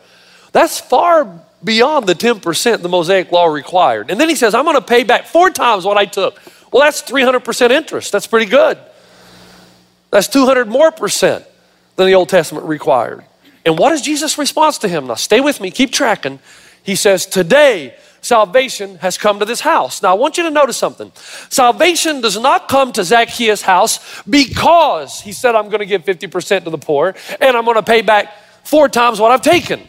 That's 0.53 0.79
far 0.79 1.43
beyond 1.63 2.07
the 2.07 2.15
10% 2.15 2.83
the 2.83 2.89
Mosaic 2.89 3.33
law 3.33 3.47
required. 3.47 4.11
And 4.11 4.21
then 4.21 4.29
he 4.29 4.37
says, 4.37 4.55
I'm 4.55 4.65
going 4.65 4.77
to 4.77 4.81
pay 4.81 5.03
back 5.03 5.27
four 5.27 5.51
times 5.51 5.85
what 5.85 5.97
I 5.97 6.05
took. 6.05 6.41
Well, 6.73 6.83
that's 6.83 7.03
300% 7.03 7.71
interest. 7.71 8.13
That's 8.13 8.27
pretty 8.27 8.47
good. 8.47 8.79
That's 10.11 10.29
200 10.29 10.69
more 10.69 10.93
percent 10.93 11.45
than 11.97 12.07
the 12.07 12.15
Old 12.15 12.29
Testament 12.29 12.67
required. 12.67 13.25
And 13.65 13.77
what 13.77 13.93
is 13.93 14.03
Jesus' 14.03 14.39
response 14.39 14.79
to 14.79 14.89
him? 14.89 15.09
Now, 15.09 15.15
stay 15.15 15.41
with 15.41 15.61
me, 15.61 15.73
keep 15.73 15.91
tracking. 15.91 16.39
He 16.83 16.95
says, 16.95 17.27
Today, 17.27 17.97
salvation 18.27 18.97
has 18.99 19.17
come 19.17 19.39
to 19.39 19.45
this 19.45 19.61
house. 19.61 20.03
Now, 20.03 20.11
I 20.11 20.15
want 20.15 20.37
you 20.37 20.43
to 20.43 20.51
notice 20.51 20.77
something. 20.77 21.13
Salvation 21.49 22.21
does 22.21 22.39
not 22.39 22.69
come 22.69 22.93
to 22.93 23.05
Zacchaeus' 23.05 23.63
house 23.63 24.23
because 24.29 25.21
he 25.21 25.33
said, 25.33 25.55
I'm 25.55 25.69
going 25.69 25.81
to 25.81 25.87
give 25.87 26.05
50% 26.05 26.65
to 26.65 26.71
the 26.71 26.79
poor 26.79 27.15
and 27.41 27.57
I'm 27.57 27.65
going 27.65 27.77
to 27.77 27.83
pay 27.83 28.03
back 28.03 28.35
four 28.65 28.89
times 28.89 29.21
what 29.21 29.31
I've 29.31 29.43
taken. 29.43 29.81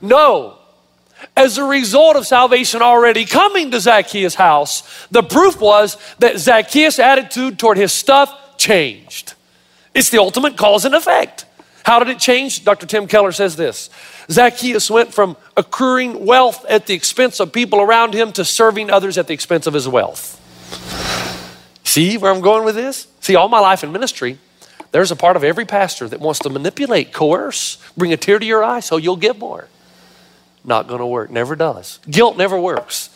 No. 0.00 0.58
As 1.36 1.58
a 1.58 1.64
result 1.64 2.16
of 2.16 2.26
salvation 2.26 2.82
already 2.82 3.24
coming 3.24 3.70
to 3.70 3.80
Zacchaeus' 3.80 4.34
house, 4.34 5.06
the 5.10 5.22
proof 5.22 5.60
was 5.60 5.96
that 6.18 6.38
Zacchaeus' 6.38 6.98
attitude 6.98 7.58
toward 7.58 7.76
his 7.76 7.92
stuff 7.92 8.56
changed. 8.56 9.34
It's 9.94 10.10
the 10.10 10.18
ultimate 10.18 10.56
cause 10.56 10.84
and 10.84 10.94
effect. 10.94 11.44
How 11.84 11.98
did 11.98 12.08
it 12.08 12.18
change? 12.18 12.64
Dr. 12.64 12.86
Tim 12.86 13.06
Keller 13.06 13.32
says 13.32 13.56
this 13.56 13.90
Zacchaeus 14.30 14.90
went 14.90 15.12
from 15.12 15.36
accruing 15.56 16.24
wealth 16.24 16.64
at 16.66 16.86
the 16.86 16.94
expense 16.94 17.40
of 17.40 17.52
people 17.52 17.80
around 17.80 18.14
him 18.14 18.32
to 18.32 18.44
serving 18.44 18.90
others 18.90 19.18
at 19.18 19.26
the 19.26 19.34
expense 19.34 19.66
of 19.66 19.74
his 19.74 19.88
wealth. 19.88 20.38
See 21.84 22.16
where 22.16 22.32
I'm 22.32 22.40
going 22.40 22.64
with 22.64 22.74
this? 22.74 23.06
See, 23.20 23.36
all 23.36 23.48
my 23.48 23.58
life 23.58 23.84
in 23.84 23.92
ministry, 23.92 24.38
there's 24.92 25.10
a 25.10 25.16
part 25.16 25.36
of 25.36 25.44
every 25.44 25.64
pastor 25.64 26.08
that 26.08 26.20
wants 26.20 26.40
to 26.40 26.50
manipulate, 26.50 27.12
coerce, 27.12 27.78
bring 27.96 28.12
a 28.12 28.16
tear 28.16 28.38
to 28.38 28.46
your 28.46 28.62
eye 28.62 28.80
so 28.80 28.96
you'll 28.96 29.16
give 29.16 29.38
more. 29.38 29.68
Not 30.64 30.86
going 30.86 31.00
to 31.00 31.06
work. 31.06 31.30
Never 31.30 31.56
does. 31.56 31.98
Guilt 32.08 32.36
never 32.36 32.58
works. 32.58 33.10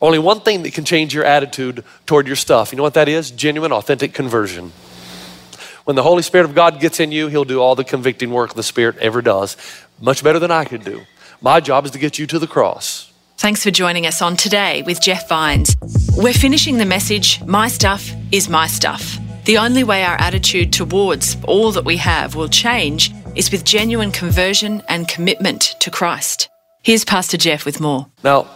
Only 0.00 0.18
one 0.18 0.40
thing 0.40 0.62
that 0.62 0.72
can 0.72 0.84
change 0.84 1.14
your 1.14 1.24
attitude 1.24 1.84
toward 2.06 2.26
your 2.26 2.36
stuff. 2.36 2.72
You 2.72 2.76
know 2.76 2.82
what 2.82 2.94
that 2.94 3.08
is? 3.08 3.30
Genuine, 3.30 3.72
authentic 3.72 4.14
conversion. 4.14 4.72
When 5.88 5.96
the 5.96 6.02
Holy 6.02 6.20
Spirit 6.20 6.44
of 6.44 6.54
God 6.54 6.80
gets 6.80 7.00
in 7.00 7.12
you, 7.12 7.28
He'll 7.28 7.46
do 7.46 7.62
all 7.62 7.74
the 7.74 7.82
convicting 7.82 8.30
work 8.30 8.52
the 8.52 8.62
Spirit 8.62 8.98
ever 8.98 9.22
does, 9.22 9.56
much 9.98 10.22
better 10.22 10.38
than 10.38 10.50
I 10.50 10.66
could 10.66 10.84
do. 10.84 11.00
My 11.40 11.60
job 11.60 11.86
is 11.86 11.92
to 11.92 11.98
get 11.98 12.18
you 12.18 12.26
to 12.26 12.38
the 12.38 12.46
cross. 12.46 13.10
Thanks 13.38 13.64
for 13.64 13.70
joining 13.70 14.04
us 14.04 14.20
on 14.20 14.36
Today 14.36 14.82
with 14.82 15.00
Jeff 15.00 15.30
Vines. 15.30 15.74
We're 16.14 16.34
finishing 16.34 16.76
the 16.76 16.84
message 16.84 17.42
My 17.46 17.68
Stuff 17.68 18.12
is 18.30 18.50
My 18.50 18.66
Stuff. 18.66 19.18
The 19.46 19.56
only 19.56 19.82
way 19.82 20.04
our 20.04 20.20
attitude 20.20 20.74
towards 20.74 21.38
all 21.44 21.72
that 21.72 21.86
we 21.86 21.96
have 21.96 22.34
will 22.34 22.50
change 22.50 23.10
is 23.34 23.50
with 23.50 23.64
genuine 23.64 24.12
conversion 24.12 24.82
and 24.90 25.08
commitment 25.08 25.74
to 25.80 25.90
Christ. 25.90 26.50
Here's 26.82 27.06
Pastor 27.06 27.38
Jeff 27.38 27.64
with 27.64 27.80
more. 27.80 28.08
Now, 28.22 28.46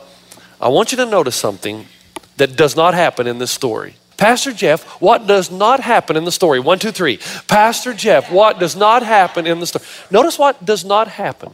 I 0.60 0.68
want 0.68 0.92
you 0.92 0.98
to 0.98 1.06
notice 1.06 1.36
something 1.36 1.86
that 2.36 2.56
does 2.56 2.76
not 2.76 2.92
happen 2.92 3.26
in 3.26 3.38
this 3.38 3.50
story. 3.50 3.94
Pastor 4.22 4.52
Jeff, 4.52 4.84
what 5.00 5.26
does 5.26 5.50
not 5.50 5.80
happen 5.80 6.16
in 6.16 6.24
the 6.24 6.30
story? 6.30 6.60
One, 6.60 6.78
two, 6.78 6.92
three. 6.92 7.18
Pastor 7.48 7.92
Jeff, 7.92 8.30
what 8.30 8.60
does 8.60 8.76
not 8.76 9.02
happen 9.02 9.48
in 9.48 9.58
the 9.58 9.66
story? 9.66 9.84
Notice 10.12 10.38
what 10.38 10.64
does 10.64 10.84
not 10.84 11.08
happen. 11.08 11.52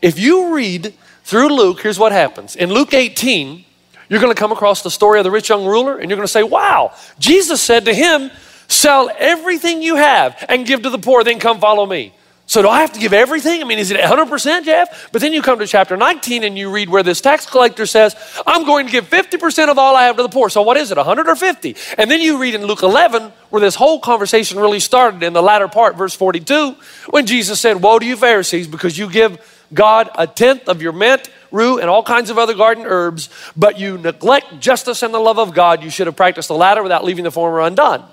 If 0.00 0.16
you 0.16 0.54
read 0.54 0.94
through 1.24 1.48
Luke, 1.48 1.80
here's 1.80 1.98
what 1.98 2.12
happens. 2.12 2.54
In 2.54 2.72
Luke 2.72 2.94
18, 2.94 3.64
you're 4.08 4.20
going 4.20 4.32
to 4.32 4.38
come 4.38 4.52
across 4.52 4.82
the 4.82 4.92
story 4.92 5.18
of 5.18 5.24
the 5.24 5.32
rich 5.32 5.48
young 5.48 5.66
ruler, 5.66 5.98
and 5.98 6.08
you're 6.08 6.16
going 6.16 6.22
to 6.24 6.32
say, 6.32 6.44
Wow, 6.44 6.94
Jesus 7.18 7.60
said 7.60 7.86
to 7.86 7.92
him, 7.92 8.30
Sell 8.68 9.10
everything 9.18 9.82
you 9.82 9.96
have 9.96 10.36
and 10.48 10.64
give 10.64 10.82
to 10.82 10.90
the 10.90 10.98
poor, 10.98 11.24
then 11.24 11.40
come 11.40 11.58
follow 11.58 11.84
me. 11.84 12.14
So 12.46 12.60
do 12.60 12.68
I 12.68 12.82
have 12.82 12.92
to 12.92 13.00
give 13.00 13.14
everything? 13.14 13.62
I 13.62 13.64
mean, 13.64 13.78
is 13.78 13.90
it 13.90 13.98
100%, 13.98 14.64
Jeff? 14.64 15.10
But 15.12 15.22
then 15.22 15.32
you 15.32 15.40
come 15.40 15.58
to 15.60 15.66
chapter 15.66 15.96
19 15.96 16.44
and 16.44 16.58
you 16.58 16.70
read 16.70 16.90
where 16.90 17.02
this 17.02 17.22
tax 17.22 17.46
collector 17.46 17.86
says, 17.86 18.14
I'm 18.46 18.66
going 18.66 18.84
to 18.84 18.92
give 18.92 19.08
50% 19.08 19.70
of 19.70 19.78
all 19.78 19.96
I 19.96 20.04
have 20.04 20.16
to 20.18 20.22
the 20.22 20.28
poor. 20.28 20.50
So 20.50 20.60
what 20.60 20.76
is 20.76 20.90
it, 20.90 20.98
100 20.98 21.26
or 21.26 21.36
50? 21.36 21.74
And 21.96 22.10
then 22.10 22.20
you 22.20 22.38
read 22.38 22.54
in 22.54 22.66
Luke 22.66 22.82
11 22.82 23.32
where 23.48 23.60
this 23.60 23.74
whole 23.74 23.98
conversation 23.98 24.58
really 24.58 24.80
started 24.80 25.22
in 25.22 25.32
the 25.32 25.42
latter 25.42 25.68
part, 25.68 25.96
verse 25.96 26.14
42, 26.14 26.76
when 27.08 27.24
Jesus 27.24 27.60
said, 27.60 27.80
Woe 27.80 27.98
to 27.98 28.04
you, 28.04 28.16
Pharisees, 28.16 28.68
because 28.68 28.98
you 28.98 29.08
give 29.08 29.40
God 29.72 30.10
a 30.14 30.26
tenth 30.26 30.68
of 30.68 30.82
your 30.82 30.92
mint, 30.92 31.30
rue, 31.50 31.78
and 31.78 31.88
all 31.88 32.02
kinds 32.02 32.28
of 32.28 32.36
other 32.36 32.54
garden 32.54 32.84
herbs, 32.86 33.30
but 33.56 33.78
you 33.78 33.96
neglect 33.96 34.60
justice 34.60 35.02
and 35.02 35.14
the 35.14 35.18
love 35.18 35.38
of 35.38 35.54
God. 35.54 35.82
You 35.82 35.88
should 35.88 36.08
have 36.08 36.16
practiced 36.16 36.48
the 36.48 36.54
latter 36.54 36.82
without 36.82 37.04
leaving 37.04 37.24
the 37.24 37.30
former 37.30 37.60
undone. 37.60 38.04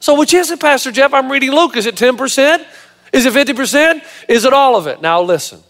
So 0.00 0.18
which 0.18 0.34
is 0.34 0.50
it, 0.50 0.58
Pastor 0.58 0.90
Jeff? 0.90 1.12
I'm 1.14 1.30
reading 1.30 1.52
Luke. 1.52 1.76
Is 1.76 1.86
it 1.86 1.94
10%? 1.94 2.66
Is 3.12 3.26
it 3.26 3.34
50%? 3.34 4.02
Is 4.28 4.44
it 4.44 4.52
all 4.52 4.76
of 4.76 4.86
it? 4.86 5.02
Now, 5.02 5.20
listen. 5.22 5.60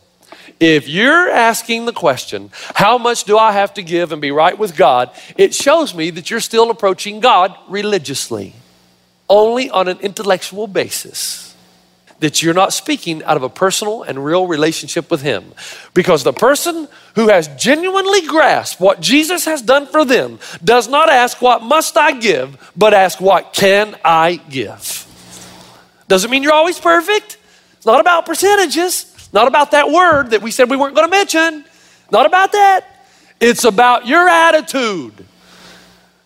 If 0.61 0.87
you're 0.89 1.29
asking 1.29 1.87
the 1.87 1.93
question, 1.93 2.51
how 2.75 2.97
much 2.97 3.25
do 3.25 3.37
I 3.37 3.51
have 3.51 3.75
to 3.75 3.83
give 3.83 4.13
and 4.13 4.23
be 4.23 4.31
right 4.31 4.57
with 4.57 4.77
God? 4.77 5.11
It 5.37 5.55
shows 5.55 5.93
me 5.93 6.11
that 6.11 6.31
you're 6.31 6.39
still 6.41 6.71
approaching 6.71 7.19
God 7.19 7.57
religiously, 7.69 8.55
only 9.29 9.71
on 9.71 9.89
an 9.89 9.99
intellectual 9.99 10.69
basis. 10.69 11.57
That 12.21 12.41
you're 12.41 12.55
not 12.55 12.73
speaking 12.73 13.25
out 13.25 13.37
of 13.37 13.43
a 13.43 13.49
personal 13.49 14.05
and 14.05 14.25
real 14.25 14.47
relationship 14.47 15.11
with 15.11 15.23
Him. 15.23 15.53
Because 15.95 16.23
the 16.23 16.33
person 16.33 16.87
who 17.17 17.29
has 17.29 17.49
genuinely 17.57 18.25
grasped 18.29 18.81
what 18.81 19.01
Jesus 19.01 19.45
has 19.47 19.61
done 19.63 19.87
for 19.87 20.05
them 20.05 20.39
does 20.63 20.87
not 20.87 21.09
ask, 21.09 21.43
What 21.43 21.65
must 21.65 21.97
I 21.97 22.13
give? 22.13 22.73
but 22.77 22.95
ask, 22.95 23.21
What 23.21 23.53
can 23.53 23.97
I 24.05 24.37
give? 24.49 25.02
Doesn't 26.09 26.31
mean 26.31 26.43
you're 26.43 26.53
always 26.53 26.79
perfect. 26.79 27.39
It's 27.77 27.87
not 27.87 28.01
about 28.01 28.27
percentages. 28.27 29.09
Not 29.33 29.49
about 29.49 29.71
that 29.71 29.91
word 29.91 30.31
that 30.31 30.43
we 30.43 30.51
said 30.51 30.69
we 30.69 30.77
weren't 30.77 30.95
going 30.95 31.07
to 31.07 31.11
mention. 31.11 31.65
Not 32.11 32.27
about 32.27 32.53
that. 32.53 32.87
It's 33.41 33.65
about 33.65 34.07
your 34.07 34.29
attitude 34.29 35.25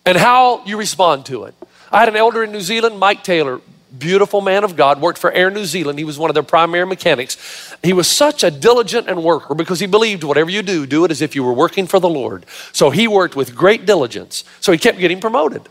and 0.05 0.17
how 0.17 0.63
you 0.65 0.77
respond 0.77 1.25
to 1.27 1.45
it. 1.45 1.55
I 1.91 1.99
had 1.99 2.09
an 2.09 2.15
elder 2.15 2.43
in 2.43 2.51
New 2.51 2.61
Zealand, 2.61 2.99
Mike 2.99 3.23
Taylor, 3.23 3.61
beautiful 3.97 4.41
man 4.41 4.63
of 4.63 4.75
God, 4.75 5.01
worked 5.01 5.17
for 5.17 5.31
Air 5.31 5.49
New 5.49 5.65
Zealand. 5.65 5.97
He 5.97 6.05
was 6.05 6.19
one 6.19 6.29
of 6.29 6.33
their 6.33 6.43
primary 6.43 6.85
mechanics. 6.85 7.75
He 7.81 7.93
was 7.93 8.07
such 8.07 8.43
a 8.43 8.51
diligent 8.51 9.07
and 9.07 9.23
worker 9.23 9.55
because 9.55 9.79
he 9.79 9.87
believed 9.87 10.23
whatever 10.23 10.49
you 10.49 10.61
do, 10.61 10.85
do 10.85 11.05
it 11.05 11.11
as 11.11 11.21
if 11.21 11.33
you 11.35 11.43
were 11.43 11.53
working 11.53 11.87
for 11.87 11.99
the 11.99 12.09
Lord. 12.09 12.45
So 12.73 12.89
he 12.89 13.07
worked 13.07 13.35
with 13.35 13.55
great 13.55 13.85
diligence. 13.85 14.43
So 14.59 14.71
he 14.71 14.77
kept 14.77 14.97
getting 14.97 15.21
promoted. 15.21 15.67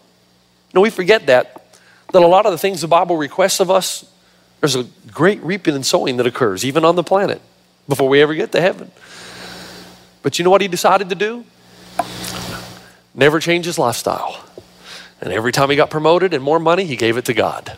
No, 0.75 0.81
we 0.81 0.91
forget 0.91 1.27
that 1.27 1.66
that 2.13 2.23
a 2.23 2.27
lot 2.27 2.47
of 2.47 2.53
the 2.53 2.59
things 2.59 2.81
the 2.81 2.89
Bible 2.89 3.17
requests 3.17 3.61
of 3.61 3.71
us, 3.71 4.05
there's 4.61 4.77
a 4.77 4.85
great 5.13 5.43
reaping 5.43 5.75
and 5.75 5.85
sowing 5.85 6.17
that 6.17 6.27
occurs, 6.27 6.65
even 6.65 6.85
on 6.85 6.97
the 6.97 7.03
planet, 7.03 7.41
before 7.89 8.09
we 8.09 8.23
ever 8.23 8.35
get 8.35 8.53
to 8.53 8.61
heaven. 8.61 8.91
But 10.23 10.39
you 10.39 10.45
know 10.45 10.51
what 10.51 10.61
he 10.61 10.69
decided 10.69 11.09
to 11.11 11.15
do? 11.15 11.45
Never 13.15 13.41
change 13.41 13.65
his 13.65 13.79
lifestyle. 13.79 14.45
And 15.21 15.33
every 15.33 15.53
time 15.53 15.71
he 15.71 15.77
got 15.77 15.91
promoted 15.91 16.35
and 16.35 16.43
more 16.43 16.59
money, 16.59 16.85
he 16.85 16.97
gave 16.97 17.17
it 17.17 17.25
to 17.27 17.35
God. 17.35 17.77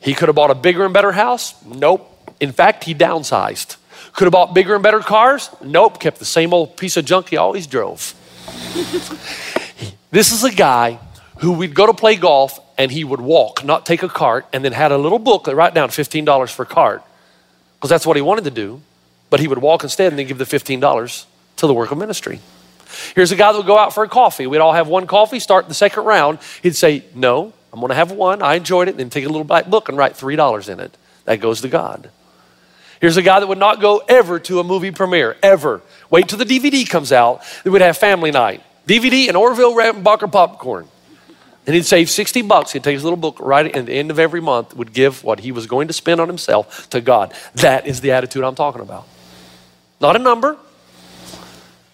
He 0.00 0.14
could 0.14 0.28
have 0.28 0.36
bought 0.36 0.50
a 0.50 0.54
bigger 0.54 0.84
and 0.84 0.92
better 0.92 1.12
house? 1.12 1.54
Nope. 1.64 2.06
In 2.40 2.52
fact, 2.52 2.84
he 2.84 2.94
downsized. 2.94 3.76
Could 4.12 4.24
have 4.24 4.32
bought 4.32 4.54
bigger 4.54 4.74
and 4.74 4.82
better 4.82 5.00
cars? 5.00 5.50
Nope. 5.62 6.00
Kept 6.00 6.18
the 6.18 6.24
same 6.24 6.52
old 6.52 6.76
piece 6.76 6.96
of 6.96 7.04
junk 7.04 7.28
he 7.28 7.36
always 7.36 7.66
drove. 7.66 8.14
this 10.10 10.32
is 10.32 10.44
a 10.44 10.50
guy 10.50 10.98
who 11.38 11.52
we'd 11.52 11.74
go 11.74 11.86
to 11.86 11.94
play 11.94 12.16
golf 12.16 12.58
and 12.80 12.90
he 12.90 13.04
would 13.04 13.20
walk, 13.20 13.62
not 13.62 13.84
take 13.84 14.02
a 14.02 14.08
cart, 14.08 14.46
and 14.54 14.64
then 14.64 14.72
had 14.72 14.90
a 14.90 14.96
little 14.96 15.18
book 15.18 15.44
that 15.44 15.54
write 15.54 15.74
down 15.74 15.90
$15 15.90 16.50
for 16.50 16.64
cart 16.64 17.04
because 17.74 17.90
that's 17.90 18.06
what 18.06 18.16
he 18.16 18.22
wanted 18.22 18.44
to 18.44 18.50
do. 18.50 18.80
But 19.28 19.40
he 19.40 19.48
would 19.48 19.58
walk 19.58 19.82
instead 19.82 20.10
and 20.10 20.18
then 20.18 20.26
give 20.26 20.38
the 20.38 20.46
$15 20.46 21.26
to 21.56 21.66
the 21.66 21.74
work 21.74 21.90
of 21.90 21.98
ministry. 21.98 22.40
Here's 23.14 23.32
a 23.32 23.36
guy 23.36 23.52
that 23.52 23.58
would 23.58 23.66
go 23.66 23.76
out 23.76 23.92
for 23.92 24.02
a 24.02 24.08
coffee. 24.08 24.46
We'd 24.46 24.62
all 24.62 24.72
have 24.72 24.88
one 24.88 25.06
coffee, 25.06 25.40
start 25.40 25.68
the 25.68 25.74
second 25.74 26.04
round. 26.04 26.38
He'd 26.62 26.74
say, 26.74 27.04
No, 27.14 27.52
I'm 27.70 27.80
going 27.80 27.90
to 27.90 27.94
have 27.94 28.12
one. 28.12 28.40
I 28.40 28.54
enjoyed 28.54 28.88
it. 28.88 28.92
And 28.92 29.00
then 29.00 29.10
take 29.10 29.26
a 29.26 29.28
little 29.28 29.44
black 29.44 29.66
book 29.66 29.90
and 29.90 29.98
write 29.98 30.14
$3 30.14 30.68
in 30.70 30.80
it. 30.80 30.96
That 31.26 31.36
goes 31.36 31.60
to 31.60 31.68
God. 31.68 32.08
Here's 32.98 33.18
a 33.18 33.22
guy 33.22 33.40
that 33.40 33.46
would 33.46 33.58
not 33.58 33.82
go 33.82 34.02
ever 34.08 34.40
to 34.40 34.58
a 34.58 34.64
movie 34.64 34.90
premiere, 34.90 35.36
ever. 35.42 35.82
Wait 36.08 36.28
till 36.28 36.38
the 36.38 36.46
DVD 36.46 36.88
comes 36.88 37.12
out. 37.12 37.42
They 37.62 37.68
would 37.68 37.82
have 37.82 37.98
family 37.98 38.30
night. 38.30 38.62
DVD 38.88 39.28
and 39.28 39.36
Orville 39.36 39.74
Redenbacher 39.74 40.32
popcorn. 40.32 40.88
And 41.66 41.74
he'd 41.74 41.84
save 41.84 42.08
60 42.08 42.42
bucks. 42.42 42.72
He'd 42.72 42.82
take 42.82 42.94
his 42.94 43.04
little 43.04 43.18
book 43.18 43.38
right 43.38 43.74
at 43.74 43.86
the 43.86 43.92
end 43.92 44.10
of 44.10 44.18
every 44.18 44.40
month, 44.40 44.74
would 44.74 44.92
give 44.92 45.22
what 45.22 45.40
he 45.40 45.52
was 45.52 45.66
going 45.66 45.88
to 45.88 45.92
spend 45.92 46.20
on 46.20 46.28
himself 46.28 46.88
to 46.90 47.00
God. 47.00 47.34
That 47.56 47.86
is 47.86 48.00
the 48.00 48.12
attitude 48.12 48.44
I'm 48.44 48.54
talking 48.54 48.80
about. 48.80 49.06
Not 50.00 50.16
a 50.16 50.18
number. 50.18 50.56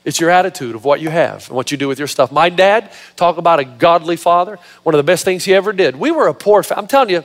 It's 0.04 0.20
your 0.20 0.30
attitude 0.30 0.76
of 0.76 0.84
what 0.84 1.00
you 1.00 1.10
have 1.10 1.48
and 1.48 1.56
what 1.56 1.72
you 1.72 1.76
do 1.76 1.88
with 1.88 1.98
your 1.98 2.06
stuff. 2.06 2.30
My 2.30 2.48
dad, 2.48 2.92
talk 3.16 3.38
about 3.38 3.58
a 3.58 3.64
godly 3.64 4.16
father, 4.16 4.56
one 4.84 4.94
of 4.94 4.98
the 4.98 5.02
best 5.02 5.24
things 5.24 5.44
he 5.44 5.52
ever 5.52 5.72
did. 5.72 5.96
We 5.96 6.12
were 6.12 6.28
a 6.28 6.34
poor, 6.34 6.62
fa- 6.62 6.78
I'm 6.78 6.86
telling 6.86 7.10
you, 7.10 7.24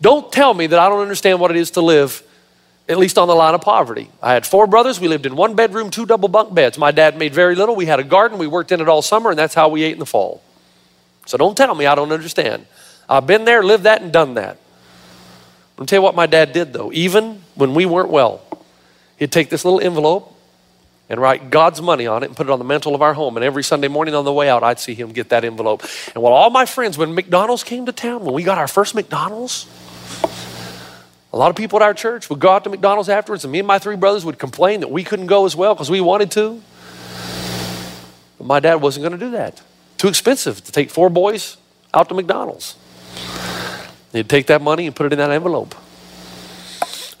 don't 0.00 0.32
tell 0.32 0.54
me 0.54 0.68
that 0.68 0.78
I 0.78 0.88
don't 0.88 1.00
understand 1.00 1.40
what 1.40 1.50
it 1.50 1.56
is 1.56 1.72
to 1.72 1.80
live 1.80 2.22
at 2.88 2.98
least 2.98 3.18
on 3.18 3.26
the 3.26 3.34
line 3.34 3.54
of 3.54 3.60
poverty. 3.60 4.08
I 4.22 4.34
had 4.34 4.46
four 4.46 4.68
brothers. 4.68 5.00
We 5.00 5.08
lived 5.08 5.26
in 5.26 5.34
one 5.34 5.56
bedroom, 5.56 5.90
two 5.90 6.06
double 6.06 6.28
bunk 6.28 6.54
beds. 6.54 6.78
My 6.78 6.92
dad 6.92 7.18
made 7.18 7.34
very 7.34 7.56
little. 7.56 7.74
We 7.74 7.86
had 7.86 7.98
a 7.98 8.04
garden. 8.04 8.38
We 8.38 8.46
worked 8.46 8.70
in 8.70 8.80
it 8.80 8.88
all 8.88 9.02
summer, 9.02 9.30
and 9.30 9.38
that's 9.38 9.54
how 9.54 9.68
we 9.68 9.82
ate 9.82 9.92
in 9.92 9.98
the 9.98 10.06
fall. 10.06 10.42
So 11.26 11.38
don't 11.38 11.56
tell 11.56 11.74
me 11.74 11.86
I 11.86 11.94
don't 11.94 12.12
understand. 12.12 12.66
I've 13.08 13.26
been 13.26 13.44
there, 13.44 13.62
lived 13.62 13.84
that, 13.84 14.02
and 14.02 14.12
done 14.12 14.34
that. 14.34 14.58
I'll 15.78 15.86
tell 15.86 15.98
you 15.98 16.02
what 16.02 16.14
my 16.14 16.26
dad 16.26 16.52
did 16.52 16.72
though. 16.72 16.92
Even 16.92 17.42
when 17.54 17.74
we 17.74 17.86
weren't 17.86 18.10
well, 18.10 18.42
he'd 19.16 19.32
take 19.32 19.50
this 19.50 19.64
little 19.64 19.80
envelope 19.80 20.32
and 21.08 21.20
write 21.20 21.50
God's 21.50 21.82
money 21.82 22.06
on 22.06 22.22
it 22.22 22.26
and 22.26 22.36
put 22.36 22.46
it 22.46 22.50
on 22.50 22.58
the 22.58 22.64
mantle 22.64 22.94
of 22.94 23.02
our 23.02 23.14
home. 23.14 23.36
And 23.36 23.44
every 23.44 23.62
Sunday 23.62 23.88
morning 23.88 24.14
on 24.14 24.24
the 24.24 24.32
way 24.32 24.48
out, 24.48 24.62
I'd 24.62 24.78
see 24.78 24.94
him 24.94 25.12
get 25.12 25.28
that 25.30 25.44
envelope. 25.44 25.82
And 26.14 26.22
while 26.22 26.32
all 26.32 26.50
my 26.50 26.64
friends, 26.64 26.96
when 26.96 27.14
McDonald's 27.14 27.64
came 27.64 27.86
to 27.86 27.92
town, 27.92 28.24
when 28.24 28.34
we 28.34 28.42
got 28.42 28.58
our 28.58 28.68
first 28.68 28.94
McDonald's, 28.94 29.66
a 31.32 31.36
lot 31.36 31.50
of 31.50 31.56
people 31.56 31.78
at 31.78 31.82
our 31.82 31.94
church 31.94 32.30
would 32.30 32.40
go 32.40 32.50
out 32.50 32.64
to 32.64 32.70
McDonald's 32.70 33.08
afterwards, 33.08 33.44
and 33.44 33.52
me 33.52 33.58
and 33.58 33.68
my 33.68 33.78
three 33.78 33.96
brothers 33.96 34.24
would 34.24 34.38
complain 34.38 34.80
that 34.80 34.90
we 34.90 35.02
couldn't 35.02 35.26
go 35.26 35.44
as 35.46 35.56
well 35.56 35.74
because 35.74 35.90
we 35.90 36.00
wanted 36.00 36.30
to. 36.32 36.62
But 38.38 38.46
my 38.46 38.60
dad 38.60 38.76
wasn't 38.76 39.02
going 39.02 39.18
to 39.18 39.24
do 39.24 39.32
that. 39.32 39.60
Too 40.02 40.08
expensive 40.08 40.64
to 40.64 40.72
take 40.72 40.90
four 40.90 41.10
boys 41.10 41.58
out 41.94 42.08
to 42.08 42.14
McDonald's. 42.16 42.74
He'd 44.10 44.28
take 44.28 44.48
that 44.48 44.60
money 44.60 44.88
and 44.88 44.96
put 44.96 45.06
it 45.06 45.12
in 45.12 45.20
that 45.20 45.30
envelope. 45.30 45.76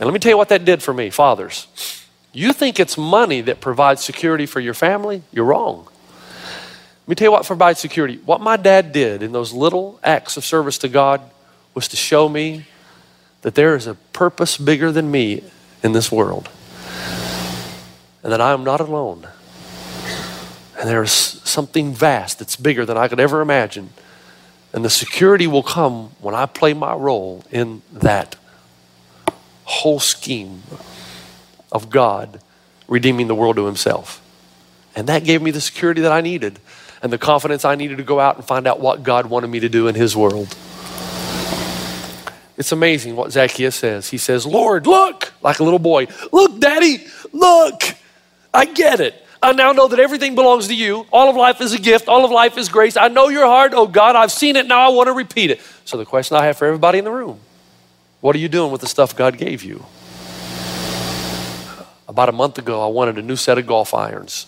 let 0.00 0.12
me 0.12 0.18
tell 0.18 0.30
you 0.30 0.36
what 0.36 0.48
that 0.48 0.64
did 0.64 0.82
for 0.82 0.92
me, 0.92 1.08
fathers. 1.08 1.68
You 2.32 2.52
think 2.52 2.80
it's 2.80 2.98
money 2.98 3.40
that 3.42 3.60
provides 3.60 4.02
security 4.02 4.46
for 4.46 4.58
your 4.58 4.74
family? 4.74 5.22
You're 5.30 5.44
wrong. 5.44 5.84
Let 5.84 7.08
me 7.08 7.14
tell 7.14 7.26
you 7.26 7.30
what 7.30 7.46
provides 7.46 7.78
security. 7.78 8.16
What 8.24 8.40
my 8.40 8.56
dad 8.56 8.90
did 8.90 9.22
in 9.22 9.30
those 9.30 9.52
little 9.52 10.00
acts 10.02 10.36
of 10.36 10.44
service 10.44 10.76
to 10.78 10.88
God 10.88 11.20
was 11.74 11.86
to 11.86 11.96
show 11.96 12.28
me 12.28 12.66
that 13.42 13.54
there 13.54 13.76
is 13.76 13.86
a 13.86 13.94
purpose 14.12 14.56
bigger 14.56 14.90
than 14.90 15.08
me 15.08 15.44
in 15.84 15.92
this 15.92 16.10
world, 16.10 16.48
and 18.24 18.32
that 18.32 18.40
I 18.40 18.52
am 18.52 18.64
not 18.64 18.80
alone. 18.80 19.28
And 20.82 20.90
there 20.90 21.04
is 21.04 21.12
something 21.12 21.94
vast 21.94 22.40
that's 22.40 22.56
bigger 22.56 22.84
than 22.84 22.98
I 22.98 23.06
could 23.06 23.20
ever 23.20 23.40
imagine. 23.40 23.90
And 24.72 24.84
the 24.84 24.90
security 24.90 25.46
will 25.46 25.62
come 25.62 26.10
when 26.20 26.34
I 26.34 26.46
play 26.46 26.74
my 26.74 26.92
role 26.92 27.44
in 27.52 27.82
that 27.92 28.34
whole 29.62 30.00
scheme 30.00 30.64
of 31.70 31.88
God 31.88 32.40
redeeming 32.88 33.28
the 33.28 33.34
world 33.36 33.54
to 33.56 33.66
Himself. 33.66 34.20
And 34.96 35.08
that 35.08 35.22
gave 35.22 35.40
me 35.40 35.52
the 35.52 35.60
security 35.60 36.00
that 36.00 36.10
I 36.10 36.20
needed 36.20 36.58
and 37.00 37.12
the 37.12 37.18
confidence 37.18 37.64
I 37.64 37.76
needed 37.76 37.98
to 37.98 38.02
go 38.02 38.18
out 38.18 38.34
and 38.34 38.44
find 38.44 38.66
out 38.66 38.80
what 38.80 39.04
God 39.04 39.26
wanted 39.26 39.50
me 39.50 39.60
to 39.60 39.68
do 39.68 39.86
in 39.86 39.94
His 39.94 40.16
world. 40.16 40.48
It's 42.56 42.72
amazing 42.72 43.14
what 43.14 43.30
Zacchaeus 43.30 43.76
says. 43.76 44.10
He 44.10 44.18
says, 44.18 44.44
Lord, 44.44 44.88
look, 44.88 45.32
like 45.42 45.60
a 45.60 45.62
little 45.62 45.78
boy, 45.78 46.08
look, 46.32 46.58
Daddy, 46.58 47.06
look. 47.32 47.84
I 48.52 48.64
get 48.64 48.98
it. 48.98 49.14
I 49.42 49.52
now 49.52 49.72
know 49.72 49.88
that 49.88 49.98
everything 49.98 50.36
belongs 50.36 50.68
to 50.68 50.74
you. 50.74 51.04
All 51.12 51.28
of 51.28 51.34
life 51.34 51.60
is 51.60 51.72
a 51.72 51.78
gift. 51.78 52.08
All 52.08 52.24
of 52.24 52.30
life 52.30 52.56
is 52.56 52.68
grace. 52.68 52.96
I 52.96 53.08
know 53.08 53.28
your 53.28 53.46
heart. 53.46 53.72
Oh 53.74 53.88
God, 53.88 54.14
I've 54.14 54.30
seen 54.30 54.54
it. 54.54 54.66
Now 54.66 54.88
I 54.88 54.94
want 54.94 55.08
to 55.08 55.12
repeat 55.12 55.50
it. 55.50 55.60
So 55.84 55.96
the 55.96 56.06
question 56.06 56.36
I 56.36 56.46
have 56.46 56.56
for 56.56 56.66
everybody 56.66 56.98
in 56.98 57.04
the 57.04 57.10
room 57.10 57.40
what 58.20 58.36
are 58.36 58.38
you 58.38 58.48
doing 58.48 58.70
with 58.70 58.80
the 58.80 58.86
stuff 58.86 59.16
God 59.16 59.36
gave 59.36 59.64
you? 59.64 59.84
About 62.06 62.28
a 62.28 62.32
month 62.32 62.56
ago, 62.56 62.80
I 62.80 62.86
wanted 62.86 63.18
a 63.18 63.22
new 63.22 63.34
set 63.34 63.58
of 63.58 63.66
golf 63.66 63.92
irons. 63.94 64.46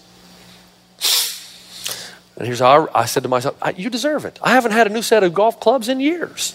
And 2.37 2.47
here's 2.47 2.61
how 2.61 2.87
I, 2.87 3.03
I 3.03 3.05
said 3.07 3.25
to 3.25 3.29
myself, 3.29 3.57
You 3.77 3.91
deserve 3.91 4.25
it. 4.25 4.39
I 4.43 4.51
haven't 4.51 4.73
had 4.73 4.87
a 4.87 4.91
new 4.91 5.03
set 5.03 5.25
of 5.25 5.35
golf 5.35 5.59
clubs 5.59 5.89
in 5.89 5.99
years. 5.99 6.55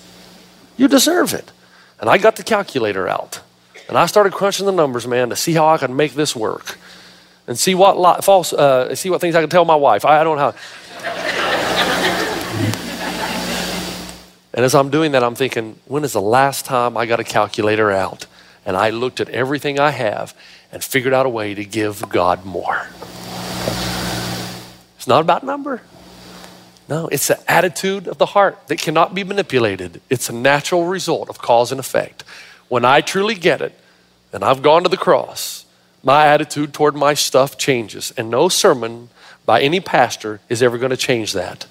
You 0.77 0.87
deserve 0.87 1.33
it. 1.33 1.51
And 1.99 2.09
I 2.09 2.17
got 2.17 2.37
the 2.37 2.43
calculator 2.43 3.07
out. 3.07 3.41
And 3.89 3.97
I 3.97 4.05
started 4.05 4.31
crunching 4.31 4.65
the 4.65 4.71
numbers, 4.71 5.05
man, 5.05 5.29
to 5.29 5.35
see 5.35 5.53
how 5.53 5.67
I 5.67 5.77
could 5.77 5.89
make 5.89 6.13
this 6.13 6.35
work. 6.35 6.77
And 7.49 7.57
see 7.57 7.73
what 7.73 7.99
li- 7.99 8.21
false, 8.21 8.53
uh, 8.53 8.93
see 8.93 9.09
what 9.09 9.21
things 9.21 9.33
I 9.33 9.41
can 9.41 9.49
tell 9.49 9.65
my 9.65 9.75
wife. 9.75 10.05
I, 10.05 10.21
I 10.21 10.23
don't 10.23 10.37
know 10.37 10.51
how. 10.51 10.55
and 14.53 14.63
as 14.63 14.75
I'm 14.75 14.91
doing 14.91 15.13
that, 15.13 15.23
I'm 15.23 15.33
thinking, 15.33 15.79
when 15.85 16.03
is 16.03 16.13
the 16.13 16.21
last 16.21 16.65
time 16.65 16.95
I 16.95 17.07
got 17.07 17.19
a 17.19 17.23
calculator 17.23 17.89
out? 17.89 18.27
And 18.67 18.77
I 18.77 18.91
looked 18.91 19.19
at 19.19 19.29
everything 19.29 19.79
I 19.79 19.89
have 19.89 20.35
and 20.71 20.83
figured 20.83 21.11
out 21.11 21.25
a 21.25 21.29
way 21.29 21.55
to 21.55 21.65
give 21.65 22.07
God 22.07 22.45
more. 22.45 22.85
It's 24.97 25.07
not 25.07 25.21
about 25.21 25.43
number. 25.43 25.81
No, 26.87 27.07
it's 27.07 27.29
the 27.29 27.51
attitude 27.51 28.07
of 28.07 28.19
the 28.19 28.27
heart 28.27 28.67
that 28.67 28.77
cannot 28.77 29.15
be 29.15 29.23
manipulated. 29.23 30.01
It's 30.07 30.29
a 30.29 30.33
natural 30.33 30.85
result 30.85 31.29
of 31.29 31.39
cause 31.39 31.71
and 31.71 31.79
effect. 31.79 32.23
When 32.67 32.85
I 32.85 33.01
truly 33.01 33.33
get 33.33 33.59
it, 33.59 33.73
and 34.31 34.43
I've 34.43 34.61
gone 34.61 34.83
to 34.83 34.89
the 34.89 34.97
cross, 34.97 35.65
my 36.03 36.27
attitude 36.27 36.73
toward 36.73 36.95
my 36.95 37.13
stuff 37.13 37.57
changes. 37.57 38.11
And 38.17 38.29
no 38.29 38.49
sermon 38.49 39.09
by 39.45 39.61
any 39.61 39.79
pastor 39.79 40.39
is 40.49 40.63
ever 40.63 40.77
going 40.77 40.91
to 40.91 40.97
change 40.97 41.33
that. 41.33 41.65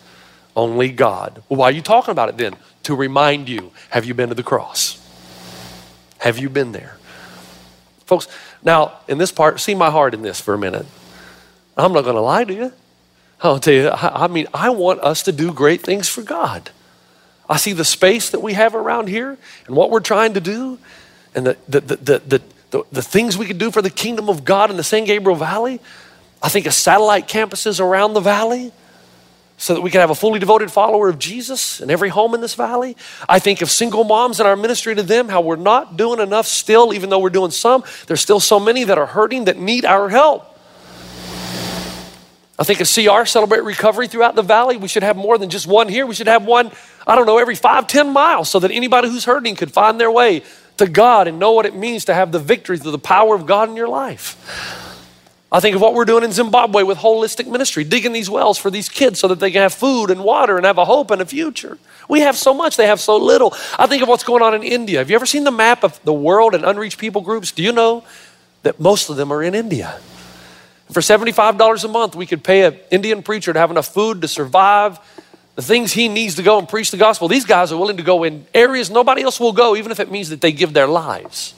Only 0.57 0.91
God. 0.91 1.43
Well, 1.49 1.61
why 1.61 1.69
are 1.69 1.73
you 1.73 1.83
talking 1.83 2.13
about 2.13 2.29
it 2.29 2.37
then? 2.37 2.57
To 2.85 2.95
remind 2.95 3.49
you 3.49 3.73
have 3.91 4.05
you 4.05 4.15
been 4.15 4.29
to 4.31 4.35
the 4.35 4.43
cross? 4.43 5.05
Have 6.19 6.39
you 6.39 6.49
been 6.49 6.73
there? 6.73 6.97
Folks, 8.07 8.27
now 8.63 8.99
in 9.07 9.19
this 9.19 9.31
part, 9.31 9.61
see 9.61 9.75
my 9.75 9.91
heart 9.91 10.15
in 10.15 10.23
this 10.23 10.41
for 10.41 10.55
a 10.55 10.59
minute. 10.59 10.87
I'm 11.77 11.93
not 11.93 12.03
going 12.03 12.17
to 12.17 12.23
lie 12.23 12.45
to 12.45 12.55
you. 12.55 12.73
I'll 13.41 13.61
tell 13.61 13.75
you, 13.75 13.91
I 13.91 14.27
mean, 14.27 14.49
I 14.53 14.71
want 14.71 15.01
us 15.01 15.23
to 15.25 15.33
do 15.33 15.53
great 15.53 15.83
things 15.83 16.09
for 16.09 16.23
God. 16.23 16.71
I 17.49 17.57
see 17.57 17.73
the 17.73 17.85
space 17.85 18.31
that 18.31 18.41
we 18.41 18.55
have 18.55 18.75
around 18.75 19.09
here 19.09 19.39
and 19.67 19.77
what 19.77 19.91
we're 19.91 20.01
trying 20.01 20.35
to 20.35 20.41
do 20.41 20.79
and 21.35 21.47
the, 21.47 21.57
the, 21.69 21.81
the, 21.81 22.19
the, 22.19 22.43
the, 22.71 22.85
the 22.93 23.03
things 23.03 23.39
we 23.39 23.47
could 23.47 23.59
do 23.59 23.71
for 23.71 23.83
the 23.83 23.91
kingdom 23.91 24.29
of 24.29 24.45
God 24.45 24.71
in 24.71 24.77
the 24.77 24.85
San 24.85 25.05
Gabriel 25.05 25.37
Valley. 25.39 25.81
I 26.43 26.49
think 26.49 26.67
of 26.67 26.75
satellite 26.75 27.27
campuses 27.29 27.81
around 27.81 28.15
the 28.15 28.21
valley 28.21 28.73
so 29.57 29.75
that 29.75 29.81
we 29.81 29.91
can 29.91 30.01
have 30.01 30.11
a 30.11 30.15
fully 30.15 30.39
devoted 30.39 30.71
follower 30.71 31.09
of 31.09 31.19
Jesus 31.19 31.81
in 31.81 31.91
every 31.91 32.11
home 32.11 32.33
in 32.35 32.41
this 32.41 32.55
valley. 32.55 32.97
I 33.29 33.41
think 33.41 33.61
of 33.61 33.71
single 33.71 34.05
moms 34.05 34.39
and 34.39 34.49
our 34.49 34.55
ministry 34.55 34.95
to 34.95 35.03
them, 35.03 35.29
how 35.29 35.41
we're 35.41 35.57
not 35.57 35.97
doing 35.97 36.21
enough 36.21 36.47
still, 36.47 36.95
even 36.95 37.11
though 37.11 37.19
we're 37.19 37.31
doing 37.31 37.51
some. 37.51 37.83
There's 38.07 38.21
still 38.21 38.39
so 38.39 38.61
many 38.61 38.85
that 38.85 38.99
are 38.99 39.07
hurting 39.07 39.47
that 39.47 39.59
need 39.59 39.85
our 39.85 40.09
help. 40.09 40.55
I 42.57 42.65
think 42.65 42.81
of 42.81 42.89
CR, 42.93 43.25
Celebrate 43.25 43.63
Recovery 43.63 44.09
throughout 44.09 44.35
the 44.35 44.43
valley. 44.43 44.77
We 44.77 44.89
should 44.89 45.05
have 45.05 45.17
more 45.17 45.39
than 45.39 45.49
just 45.49 45.67
one 45.67 45.89
here. 45.89 46.07
We 46.07 46.15
should 46.15 46.27
have 46.27 46.45
one, 46.45 46.71
I 47.07 47.17
don't 47.17 47.27
know, 47.27 47.39
every 47.39 47.55
five, 47.55 47.87
ten 47.89 48.13
miles 48.13 48.49
so 48.49 48.61
that 48.61 48.71
anybody 48.71 49.09
who's 49.09 49.25
hurting 49.25 49.57
could 49.57 49.73
find 49.73 50.01
their 50.01 50.11
way 50.11 50.43
to 50.79 50.89
God 50.89 51.29
and 51.29 51.39
know 51.39 51.53
what 51.53 51.67
it 51.67 51.75
means 51.75 52.07
to 52.07 52.15
have 52.15 52.33
the 52.33 52.39
victory 52.39 52.79
through 52.79 52.93
the 52.93 52.99
power 52.99 53.35
of 53.35 53.47
God 53.47 53.69
in 53.69 53.77
your 53.77 53.89
life. 53.89 54.37
I 55.51 55.61
think 55.61 55.75
of 55.75 55.81
what 55.81 55.95
we're 55.95 56.05
doing 56.05 56.25
in 56.25 56.33
Zimbabwe 56.33 56.83
with 56.83 56.99
holistic 56.99 57.47
ministry, 57.47 57.83
digging 57.83 58.13
these 58.13 58.29
wells 58.29 58.59
for 58.59 58.71
these 58.71 58.91
kids 58.91 59.19
so 59.19 59.29
that 59.29 59.41
they 59.41 59.51
can 59.51 59.63
have 59.63 59.73
food 59.73 60.11
and 60.11 60.23
water 60.23 60.59
and 60.59 60.67
have 60.67 60.77
a 60.77 60.85
hope 60.85 61.11
and 61.11 61.23
a 61.23 61.27
future. 61.27 61.79
We 62.07 62.21
have 62.21 62.37
so 62.37 62.53
much, 62.53 62.77
they 62.77 62.87
have 62.87 63.01
so 63.01 63.17
little. 63.17 63.55
I 63.79 63.87
think 63.87 64.03
of 64.03 64.09
what's 64.09 64.25
going 64.25 64.43
on 64.43 64.55
in 64.55 64.63
India. 64.63 64.99
Have 64.99 65.09
you 65.09 65.17
ever 65.17 65.25
seen 65.25 65.45
the 65.45 65.51
map 65.51 65.85
of 65.85 66.03
the 66.05 66.13
world 66.13 66.55
and 66.55 66.65
unreached 66.65 66.99
people 66.99 67.23
groups? 67.23 67.51
Do 67.51 67.63
you 67.63 67.73
know 67.73 68.05
that 68.63 68.79
most 68.79 69.09
of 69.09 69.17
them 69.17 69.33
are 69.33 69.43
in 69.43 69.55
India? 69.55 69.99
For 70.93 71.01
$75 71.01 71.85
a 71.85 71.89
month, 71.89 72.15
we 72.15 72.27
could 72.27 72.45
pay 72.45 72.65
an 72.65 72.79
Indian 72.91 73.23
preacher 73.23 73.53
to 73.53 73.59
have 73.59 73.71
enough 73.71 73.93
food 73.93 74.21
to 74.23 74.29
survive 74.29 74.99
the 75.59 75.63
things 75.63 75.93
he 75.93 76.07
needs 76.07 76.37
to 76.37 76.45
go 76.45 76.61
and 76.61 76.69
preach 76.69 76.93
the 76.93 76.97
gospel. 76.97 77.27
These 77.27 77.45
guys 77.45 77.73
are 77.73 77.77
willing 77.77 77.97
to 77.97 78.05
go 78.05 78.23
in 78.23 78.47
areas 78.55 78.91
nobody 78.91 79.23
else 79.23 79.41
will 79.41 79.53
go, 79.53 79.75
even 79.75 79.91
if 79.91 79.99
it 79.99 80.09
means 80.09 80.29
that 80.29 80.41
they 80.41 80.53
give 80.53 80.73
their 80.73 80.87
lives. 80.87 81.53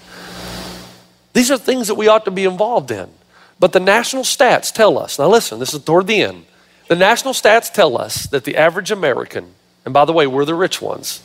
These 1.35 1.51
are 1.51 1.59
things 1.59 1.89
that 1.89 1.97
we 1.97 2.09
ought 2.09 2.25
to 2.25 2.31
be 2.31 2.45
involved 2.47 2.91
in. 2.91 3.11
But 3.59 3.73
the 3.73 3.79
national 3.79 4.23
stats 4.23 4.73
tell 4.73 4.97
us 4.97 5.19
now, 5.19 5.29
listen, 5.29 5.59
this 5.59 5.75
is 5.75 5.85
toward 5.85 6.07
the 6.07 6.23
end. 6.23 6.47
The 6.89 6.97
national 6.97 7.35
stats 7.35 7.71
tell 7.71 8.01
us 8.01 8.27
that 8.29 8.45
the 8.45 8.57
average 8.57 8.91
American, 8.91 9.53
and 9.85 9.93
by 9.93 10.07
the 10.07 10.15
way, 10.15 10.27
we're 10.27 10.47
the 10.47 10.55
rich 10.55 10.81
ones, 10.81 11.23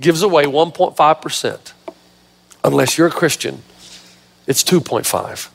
gives 0.00 0.22
away 0.22 0.46
1.5%. 0.46 1.72
Unless 2.64 2.98
you're 2.98 3.06
a 3.06 3.12
Christian, 3.12 3.62
it's 4.48 4.64
2.5. 4.64 5.50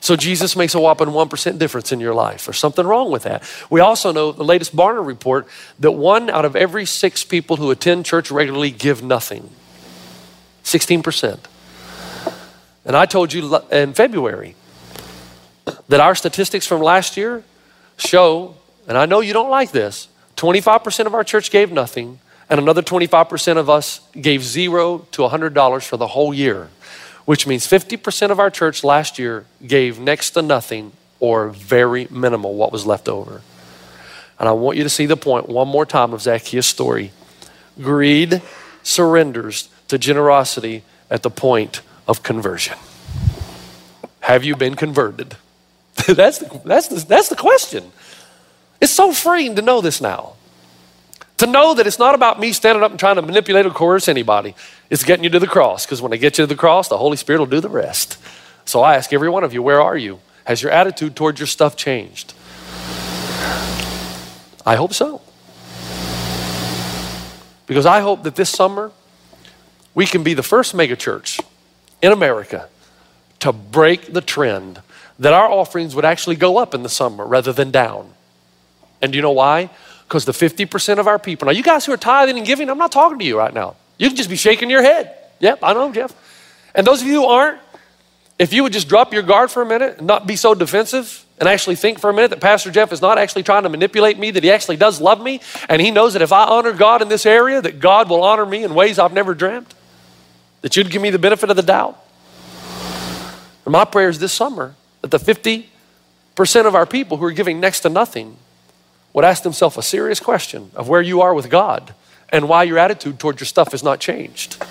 So 0.00 0.14
Jesus 0.14 0.56
makes 0.56 0.74
a 0.74 0.80
whopping 0.80 1.08
1% 1.08 1.58
difference 1.58 1.90
in 1.90 2.00
your 2.00 2.14
life. 2.14 2.46
There's 2.46 2.58
something 2.58 2.86
wrong 2.86 3.10
with 3.10 3.24
that. 3.24 3.42
We 3.70 3.80
also 3.80 4.12
know 4.12 4.32
the 4.32 4.44
latest 4.44 4.76
Barna 4.76 5.04
report 5.04 5.48
that 5.80 5.92
one 5.92 6.30
out 6.30 6.44
of 6.44 6.54
every 6.54 6.86
six 6.86 7.24
people 7.24 7.56
who 7.56 7.70
attend 7.70 8.04
church 8.04 8.30
regularly 8.30 8.70
give 8.70 9.02
nothing. 9.02 9.50
16%. 10.64 11.38
And 12.84 12.96
I 12.96 13.06
told 13.06 13.32
you 13.32 13.56
in 13.72 13.94
February 13.94 14.54
that 15.88 16.00
our 16.00 16.14
statistics 16.14 16.66
from 16.66 16.82
last 16.82 17.16
year 17.16 17.42
show, 17.96 18.56
and 18.86 18.96
I 18.96 19.06
know 19.06 19.20
you 19.20 19.32
don't 19.32 19.50
like 19.50 19.72
this, 19.72 20.08
25% 20.36 21.06
of 21.06 21.14
our 21.14 21.24
church 21.24 21.50
gave 21.50 21.72
nothing, 21.72 22.20
and 22.48 22.60
another 22.60 22.82
25% 22.82 23.56
of 23.56 23.68
us 23.68 24.00
gave 24.20 24.44
zero 24.44 25.06
to 25.12 25.22
$100 25.22 25.84
for 25.84 25.96
the 25.96 26.06
whole 26.06 26.32
year 26.32 26.68
which 27.26 27.46
means 27.46 27.66
50% 27.66 28.30
of 28.30 28.40
our 28.40 28.50
church 28.50 28.82
last 28.82 29.18
year 29.18 29.44
gave 29.66 30.00
next 30.00 30.30
to 30.30 30.42
nothing 30.42 30.92
or 31.20 31.50
very 31.50 32.06
minimal 32.10 32.54
what 32.54 32.72
was 32.72 32.86
left 32.86 33.08
over. 33.08 33.42
And 34.38 34.48
I 34.48 34.52
want 34.52 34.76
you 34.76 34.82
to 34.82 34.88
see 34.88 35.06
the 35.06 35.16
point 35.16 35.48
one 35.48 35.68
more 35.68 35.84
time 35.84 36.12
of 36.12 36.22
Zacchaeus' 36.22 36.66
story. 36.66 37.12
Greed 37.80 38.40
surrenders 38.82 39.68
to 39.88 39.98
generosity 39.98 40.82
at 41.10 41.22
the 41.22 41.30
point 41.30 41.82
of 42.06 42.22
conversion. 42.22 42.78
Have 44.20 44.44
you 44.44 44.56
been 44.56 44.74
converted? 44.74 45.36
that's, 46.06 46.38
the, 46.38 46.60
that's, 46.64 46.88
the, 46.88 47.04
that's 47.06 47.28
the 47.28 47.36
question. 47.36 47.90
It's 48.80 48.92
so 48.92 49.12
freeing 49.12 49.56
to 49.56 49.62
know 49.62 49.80
this 49.80 50.00
now. 50.00 50.35
To 51.38 51.46
know 51.46 51.74
that 51.74 51.86
it's 51.86 51.98
not 51.98 52.14
about 52.14 52.40
me 52.40 52.52
standing 52.52 52.82
up 52.82 52.90
and 52.90 52.98
trying 52.98 53.16
to 53.16 53.22
manipulate 53.22 53.66
or 53.66 53.70
coerce 53.70 54.08
anybody. 54.08 54.54
It's 54.88 55.04
getting 55.04 55.24
you 55.24 55.30
to 55.30 55.38
the 55.38 55.46
cross 55.46 55.84
because 55.84 56.00
when 56.00 56.12
I 56.12 56.16
get 56.16 56.38
you 56.38 56.44
to 56.44 56.46
the 56.46 56.56
cross, 56.56 56.88
the 56.88 56.96
Holy 56.96 57.16
Spirit 57.16 57.40
will 57.40 57.46
do 57.46 57.60
the 57.60 57.68
rest. 57.68 58.18
So 58.64 58.80
I 58.80 58.96
ask 58.96 59.12
every 59.12 59.28
one 59.28 59.44
of 59.44 59.52
you, 59.52 59.62
where 59.62 59.80
are 59.80 59.96
you? 59.96 60.20
Has 60.44 60.62
your 60.62 60.72
attitude 60.72 61.14
towards 61.14 61.38
your 61.38 61.46
stuff 61.46 61.76
changed? 61.76 62.32
I 64.64 64.76
hope 64.76 64.94
so. 64.94 65.20
Because 67.66 67.84
I 67.84 68.00
hope 68.00 68.22
that 68.22 68.36
this 68.36 68.50
summer 68.50 68.92
we 69.94 70.06
can 70.06 70.22
be 70.22 70.34
the 70.34 70.42
first 70.42 70.74
megachurch 70.74 71.40
in 72.02 72.12
America 72.12 72.68
to 73.40 73.52
break 73.52 74.12
the 74.12 74.20
trend 74.20 74.82
that 75.18 75.32
our 75.32 75.50
offerings 75.50 75.94
would 75.94 76.04
actually 76.04 76.36
go 76.36 76.58
up 76.58 76.74
in 76.74 76.82
the 76.82 76.88
summer 76.88 77.26
rather 77.26 77.52
than 77.52 77.70
down. 77.70 78.12
And 79.00 79.12
do 79.12 79.16
you 79.16 79.22
know 79.22 79.32
why? 79.32 79.70
Because 80.06 80.24
the 80.24 80.32
50% 80.32 80.98
of 80.98 81.08
our 81.08 81.18
people, 81.18 81.46
now 81.46 81.52
you 81.52 81.62
guys 81.62 81.84
who 81.84 81.92
are 81.92 81.96
tithing 81.96 82.36
and 82.36 82.46
giving, 82.46 82.70
I'm 82.70 82.78
not 82.78 82.92
talking 82.92 83.18
to 83.18 83.24
you 83.24 83.36
right 83.36 83.52
now. 83.52 83.74
You 83.98 84.08
can 84.08 84.16
just 84.16 84.30
be 84.30 84.36
shaking 84.36 84.70
your 84.70 84.82
head. 84.82 85.16
Yep, 85.40 85.60
I 85.62 85.72
know, 85.72 85.92
Jeff. 85.92 86.14
And 86.74 86.86
those 86.86 87.02
of 87.02 87.08
you 87.08 87.22
who 87.22 87.26
aren't, 87.26 87.58
if 88.38 88.52
you 88.52 88.62
would 88.62 88.72
just 88.72 88.88
drop 88.88 89.12
your 89.12 89.22
guard 89.22 89.50
for 89.50 89.62
a 89.62 89.66
minute 89.66 89.98
and 89.98 90.06
not 90.06 90.26
be 90.26 90.36
so 90.36 90.54
defensive 90.54 91.24
and 91.38 91.48
actually 91.48 91.74
think 91.76 91.98
for 91.98 92.10
a 92.10 92.12
minute 92.14 92.30
that 92.30 92.40
Pastor 92.40 92.70
Jeff 92.70 92.92
is 92.92 93.02
not 93.02 93.18
actually 93.18 93.42
trying 93.42 93.64
to 93.64 93.68
manipulate 93.68 94.18
me, 94.18 94.30
that 94.30 94.44
he 94.44 94.50
actually 94.50 94.76
does 94.76 95.00
love 95.00 95.20
me, 95.20 95.40
and 95.68 95.82
he 95.82 95.90
knows 95.90 96.12
that 96.12 96.22
if 96.22 96.32
I 96.32 96.44
honor 96.44 96.72
God 96.72 97.02
in 97.02 97.08
this 97.08 97.26
area, 97.26 97.60
that 97.60 97.80
God 97.80 98.08
will 98.08 98.22
honor 98.22 98.46
me 98.46 98.62
in 98.62 98.74
ways 98.74 98.98
I've 98.98 99.12
never 99.12 99.34
dreamt. 99.34 99.74
that 100.66 100.76
you'd 100.76 100.90
give 100.90 101.00
me 101.00 101.10
the 101.10 101.18
benefit 101.18 101.48
of 101.48 101.56
the 101.56 101.62
doubt. 101.62 101.96
And 103.64 103.72
my 103.72 103.84
prayer 103.84 104.08
is 104.08 104.18
this 104.18 104.32
summer 104.32 104.74
that 105.00 105.10
the 105.10 105.18
50% 105.18 105.66
of 106.66 106.74
our 106.74 106.86
people 106.86 107.18
who 107.18 107.24
are 107.24 107.32
giving 107.32 107.60
next 107.60 107.80
to 107.80 107.88
nothing 107.88 108.36
would 109.16 109.24
ask 109.24 109.42
themselves 109.42 109.78
a 109.78 109.82
serious 109.82 110.20
question 110.20 110.70
of 110.74 110.90
where 110.90 111.00
you 111.00 111.22
are 111.22 111.32
with 111.32 111.48
God 111.48 111.94
and 112.28 112.50
why 112.50 112.64
your 112.64 112.76
attitude 112.76 113.18
toward 113.18 113.40
your 113.40 113.46
stuff 113.46 113.72
has 113.72 113.82
not 113.82 113.98
changed. 113.98 114.62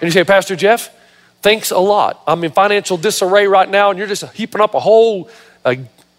And 0.00 0.02
you 0.02 0.12
say, 0.12 0.22
Pastor 0.22 0.54
Jeff, 0.54 0.94
thanks 1.42 1.72
a 1.72 1.78
lot. 1.80 2.22
I'm 2.28 2.44
in 2.44 2.52
financial 2.52 2.96
disarray 2.96 3.48
right 3.48 3.68
now, 3.68 3.90
and 3.90 3.98
you're 3.98 4.06
just 4.06 4.22
heaping 4.34 4.60
up 4.60 4.74
a 4.74 4.78
whole 4.78 5.28
uh, 5.64 5.74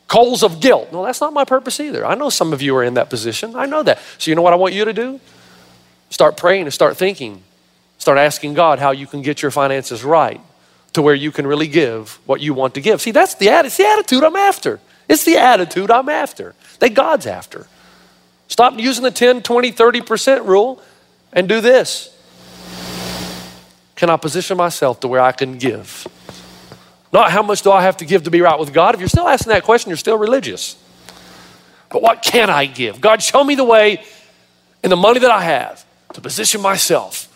coals 0.09 0.43
of 0.43 0.59
guilt. 0.59 0.91
No, 0.91 1.05
that's 1.05 1.21
not 1.21 1.31
my 1.31 1.45
purpose 1.45 1.79
either. 1.79 2.05
I 2.05 2.15
know 2.15 2.29
some 2.29 2.51
of 2.51 2.61
you 2.61 2.75
are 2.75 2.83
in 2.83 2.95
that 2.95 3.09
position. 3.09 3.55
I 3.55 3.65
know 3.65 3.81
that. 3.83 3.99
So, 4.17 4.29
you 4.29 4.35
know 4.35 4.41
what 4.41 4.51
I 4.51 4.57
want 4.57 4.73
you 4.73 4.83
to 4.83 4.93
do? 4.93 5.21
Start 6.09 6.35
praying 6.35 6.63
and 6.63 6.73
start 6.73 6.97
thinking. 6.97 7.43
Start 7.97 8.17
asking 8.17 8.55
God 8.55 8.79
how 8.79 8.91
you 8.91 9.07
can 9.07 9.21
get 9.21 9.41
your 9.41 9.51
finances 9.51 10.03
right 10.03 10.41
to 10.91 11.01
where 11.01 11.15
you 11.15 11.31
can 11.31 11.47
really 11.47 11.67
give 11.67 12.19
what 12.25 12.41
you 12.41 12.53
want 12.53 12.73
to 12.73 12.81
give. 12.81 12.99
See, 12.99 13.11
that's 13.11 13.35
the, 13.35 13.47
it's 13.47 13.77
the 13.77 13.85
attitude 13.85 14.25
I'm 14.25 14.35
after. 14.35 14.81
It's 15.07 15.23
the 15.23 15.37
attitude 15.37 15.89
I'm 15.89 16.09
after, 16.09 16.53
that 16.79 16.93
God's 16.93 17.25
after. 17.25 17.67
Stop 18.47 18.77
using 18.77 19.03
the 19.03 19.11
10, 19.11 19.41
20, 19.41 19.71
30% 19.71 20.45
rule 20.45 20.81
and 21.33 21.47
do 21.47 21.61
this. 21.61 22.13
Can 23.95 24.09
I 24.09 24.17
position 24.17 24.57
myself 24.57 24.99
to 25.01 25.07
where 25.07 25.21
I 25.21 25.31
can 25.31 25.57
give? 25.57 26.07
Not 27.11 27.31
how 27.31 27.41
much 27.41 27.61
do 27.61 27.71
I 27.71 27.81
have 27.81 27.97
to 27.97 28.05
give 28.05 28.23
to 28.23 28.31
be 28.31 28.41
right 28.41 28.59
with 28.59 28.73
God. 28.73 28.93
If 28.93 28.99
you're 28.99 29.09
still 29.09 29.27
asking 29.27 29.51
that 29.51 29.63
question, 29.63 29.89
you're 29.89 29.97
still 29.97 30.17
religious. 30.17 30.75
But 31.89 32.01
what 32.01 32.21
can 32.21 32.49
I 32.49 32.65
give? 32.65 33.01
God, 33.01 33.23
show 33.23 33.43
me 33.43 33.55
the 33.55 33.63
way 33.63 34.03
in 34.83 34.89
the 34.89 34.97
money 34.97 35.19
that 35.19 35.31
I 35.31 35.41
have 35.41 35.85
to 36.13 36.21
position 36.21 36.61
myself 36.61 37.33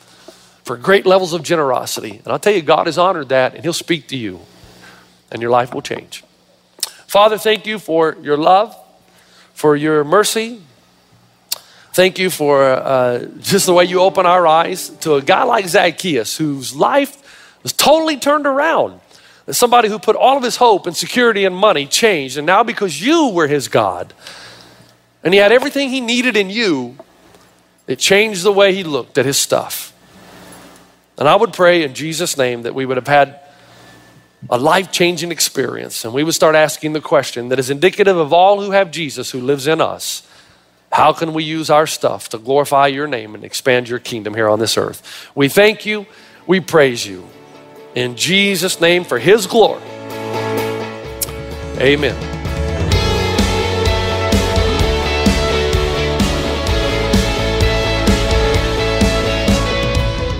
for 0.64 0.78
great 0.78 1.06
levels 1.06 1.34
of 1.34 1.42
generosity. 1.44 2.22
And 2.24 2.28
I'll 2.28 2.40
tell 2.40 2.54
you, 2.54 2.62
God 2.62 2.86
has 2.88 2.98
honored 2.98 3.30
that, 3.30 3.56
and 3.56 3.64
He'll 3.64 3.74
speak 3.74 4.08
to 4.10 4.18
you, 4.18 4.42
and 5.32 5.42
your 5.42 5.52
life 5.52 5.74
will 5.74 5.82
change. 5.82 6.24
Father, 7.12 7.38
thank 7.38 7.68
you 7.68 7.78
for 7.78 8.16
your 8.22 8.38
love, 8.38 8.74
for 9.54 9.76
your 9.76 10.06
mercy. 10.06 10.62
Thank 11.92 12.18
you 12.18 12.30
for 12.30 12.64
uh, 12.64 13.26
just 13.42 13.66
the 13.66 13.74
way 13.74 13.84
you 13.84 14.00
open 14.00 14.26
our 14.26 14.48
eyes 14.48 14.88
to 15.02 15.16
a 15.16 15.22
guy 15.22 15.44
like 15.44 15.68
Zacchaeus, 15.68 16.38
whose 16.38 16.74
life 16.74 17.58
was 17.64 17.74
totally 17.74 18.16
turned 18.16 18.48
around. 18.48 19.02
Somebody 19.50 19.90
who 19.90 20.00
put 20.00 20.16
all 20.16 20.38
of 20.38 20.44
his 20.44 20.56
hope 20.56 20.88
and 20.88 20.96
security 20.96 21.44
and 21.44 21.54
money 21.54 21.86
changed. 21.86 22.38
And 22.38 22.48
now, 22.48 22.64
because 22.64 23.06
you 23.06 23.28
were 23.28 23.50
his 23.50 23.68
God, 23.68 24.14
and 25.22 25.34
he 25.34 25.40
had 25.42 25.52
everything 25.52 25.90
he 25.90 26.00
needed 26.00 26.38
in 26.38 26.50
you, 26.50 26.96
it 27.88 28.00
changed 28.00 28.44
the 28.44 28.54
way 28.54 28.74
he 28.74 28.86
looked 28.86 29.18
at 29.18 29.26
his 29.26 29.38
stuff. 29.38 29.94
And 31.18 31.28
I 31.28 31.36
would 31.36 31.52
pray 31.52 31.84
in 31.84 31.94
Jesus' 31.94 32.38
name 32.38 32.62
that 32.62 32.74
we 32.74 32.86
would 32.86 32.96
have 32.96 33.08
had 33.08 33.41
a 34.50 34.58
life 34.58 34.92
changing 34.92 35.32
experience. 35.32 36.04
And 36.04 36.14
we 36.14 36.24
would 36.24 36.34
start 36.34 36.56
asking 36.56 36.94
the 36.94 37.02
question 37.02 37.50
that 37.50 37.60
is 37.60 37.70
indicative 37.70 38.18
of 38.18 38.34
all 38.34 38.62
who 38.62 38.72
have 38.72 38.92
Jesus 38.92 39.32
who 39.32 39.40
lives 39.40 39.68
in 39.68 39.82
us 39.82 40.28
how 40.92 41.14
can 41.14 41.34
we 41.34 41.44
use 41.44 41.70
our 41.70 41.88
stuff 41.88 42.28
to 42.30 42.38
glorify 42.38 42.88
your 42.88 43.08
name 43.08 43.34
and 43.34 43.46
expand 43.46 43.88
your 43.88 44.00
kingdom 44.00 44.34
here 44.34 44.50
on 44.50 44.60
this 44.60 44.78
earth? 44.78 45.30
We 45.34 45.48
thank 45.48 45.86
you, 45.86 46.06
we 46.46 46.60
praise 46.60 47.06
you. 47.06 47.28
In 47.96 48.18
Jesus' 48.18 48.82
name 48.82 49.06
for 49.06 49.18
his 49.18 49.48
glory. 49.48 49.82
Amen. 51.80 52.18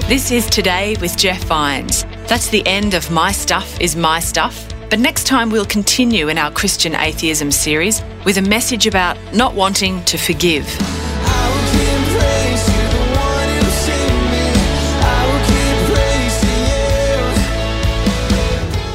This 0.10 0.32
is 0.32 0.50
Today 0.50 0.98
with 1.00 1.16
Jeff 1.16 1.42
Vines. 1.46 2.06
That's 2.32 2.48
the 2.48 2.66
end 2.66 2.94
of 2.94 3.12
My 3.12 3.34
Stuff 3.34 3.82
is 3.82 3.98
My 3.98 4.22
Stuff. 4.22 4.66
But 4.90 5.00
next 5.00 5.28
time, 5.28 5.50
we'll 5.50 5.66
continue 5.66 6.30
in 6.30 6.38
our 6.38 6.50
Christian 6.50 6.96
Atheism 6.96 7.52
series 7.52 8.02
with 8.24 8.38
a 8.38 8.42
message 8.42 8.88
about 8.88 9.18
not 9.34 9.54
wanting 9.54 10.02
to 10.06 10.18
forgive. 10.18 10.66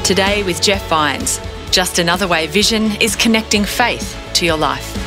Today 0.03 0.41
with 0.41 0.59
Jeff 0.59 0.89
Vines. 0.89 1.39
Just 1.69 1.99
another 1.99 2.27
way 2.27 2.47
Vision 2.47 2.99
is 2.99 3.15
connecting 3.15 3.65
faith 3.65 4.19
to 4.33 4.47
your 4.47 4.57
life. 4.57 5.06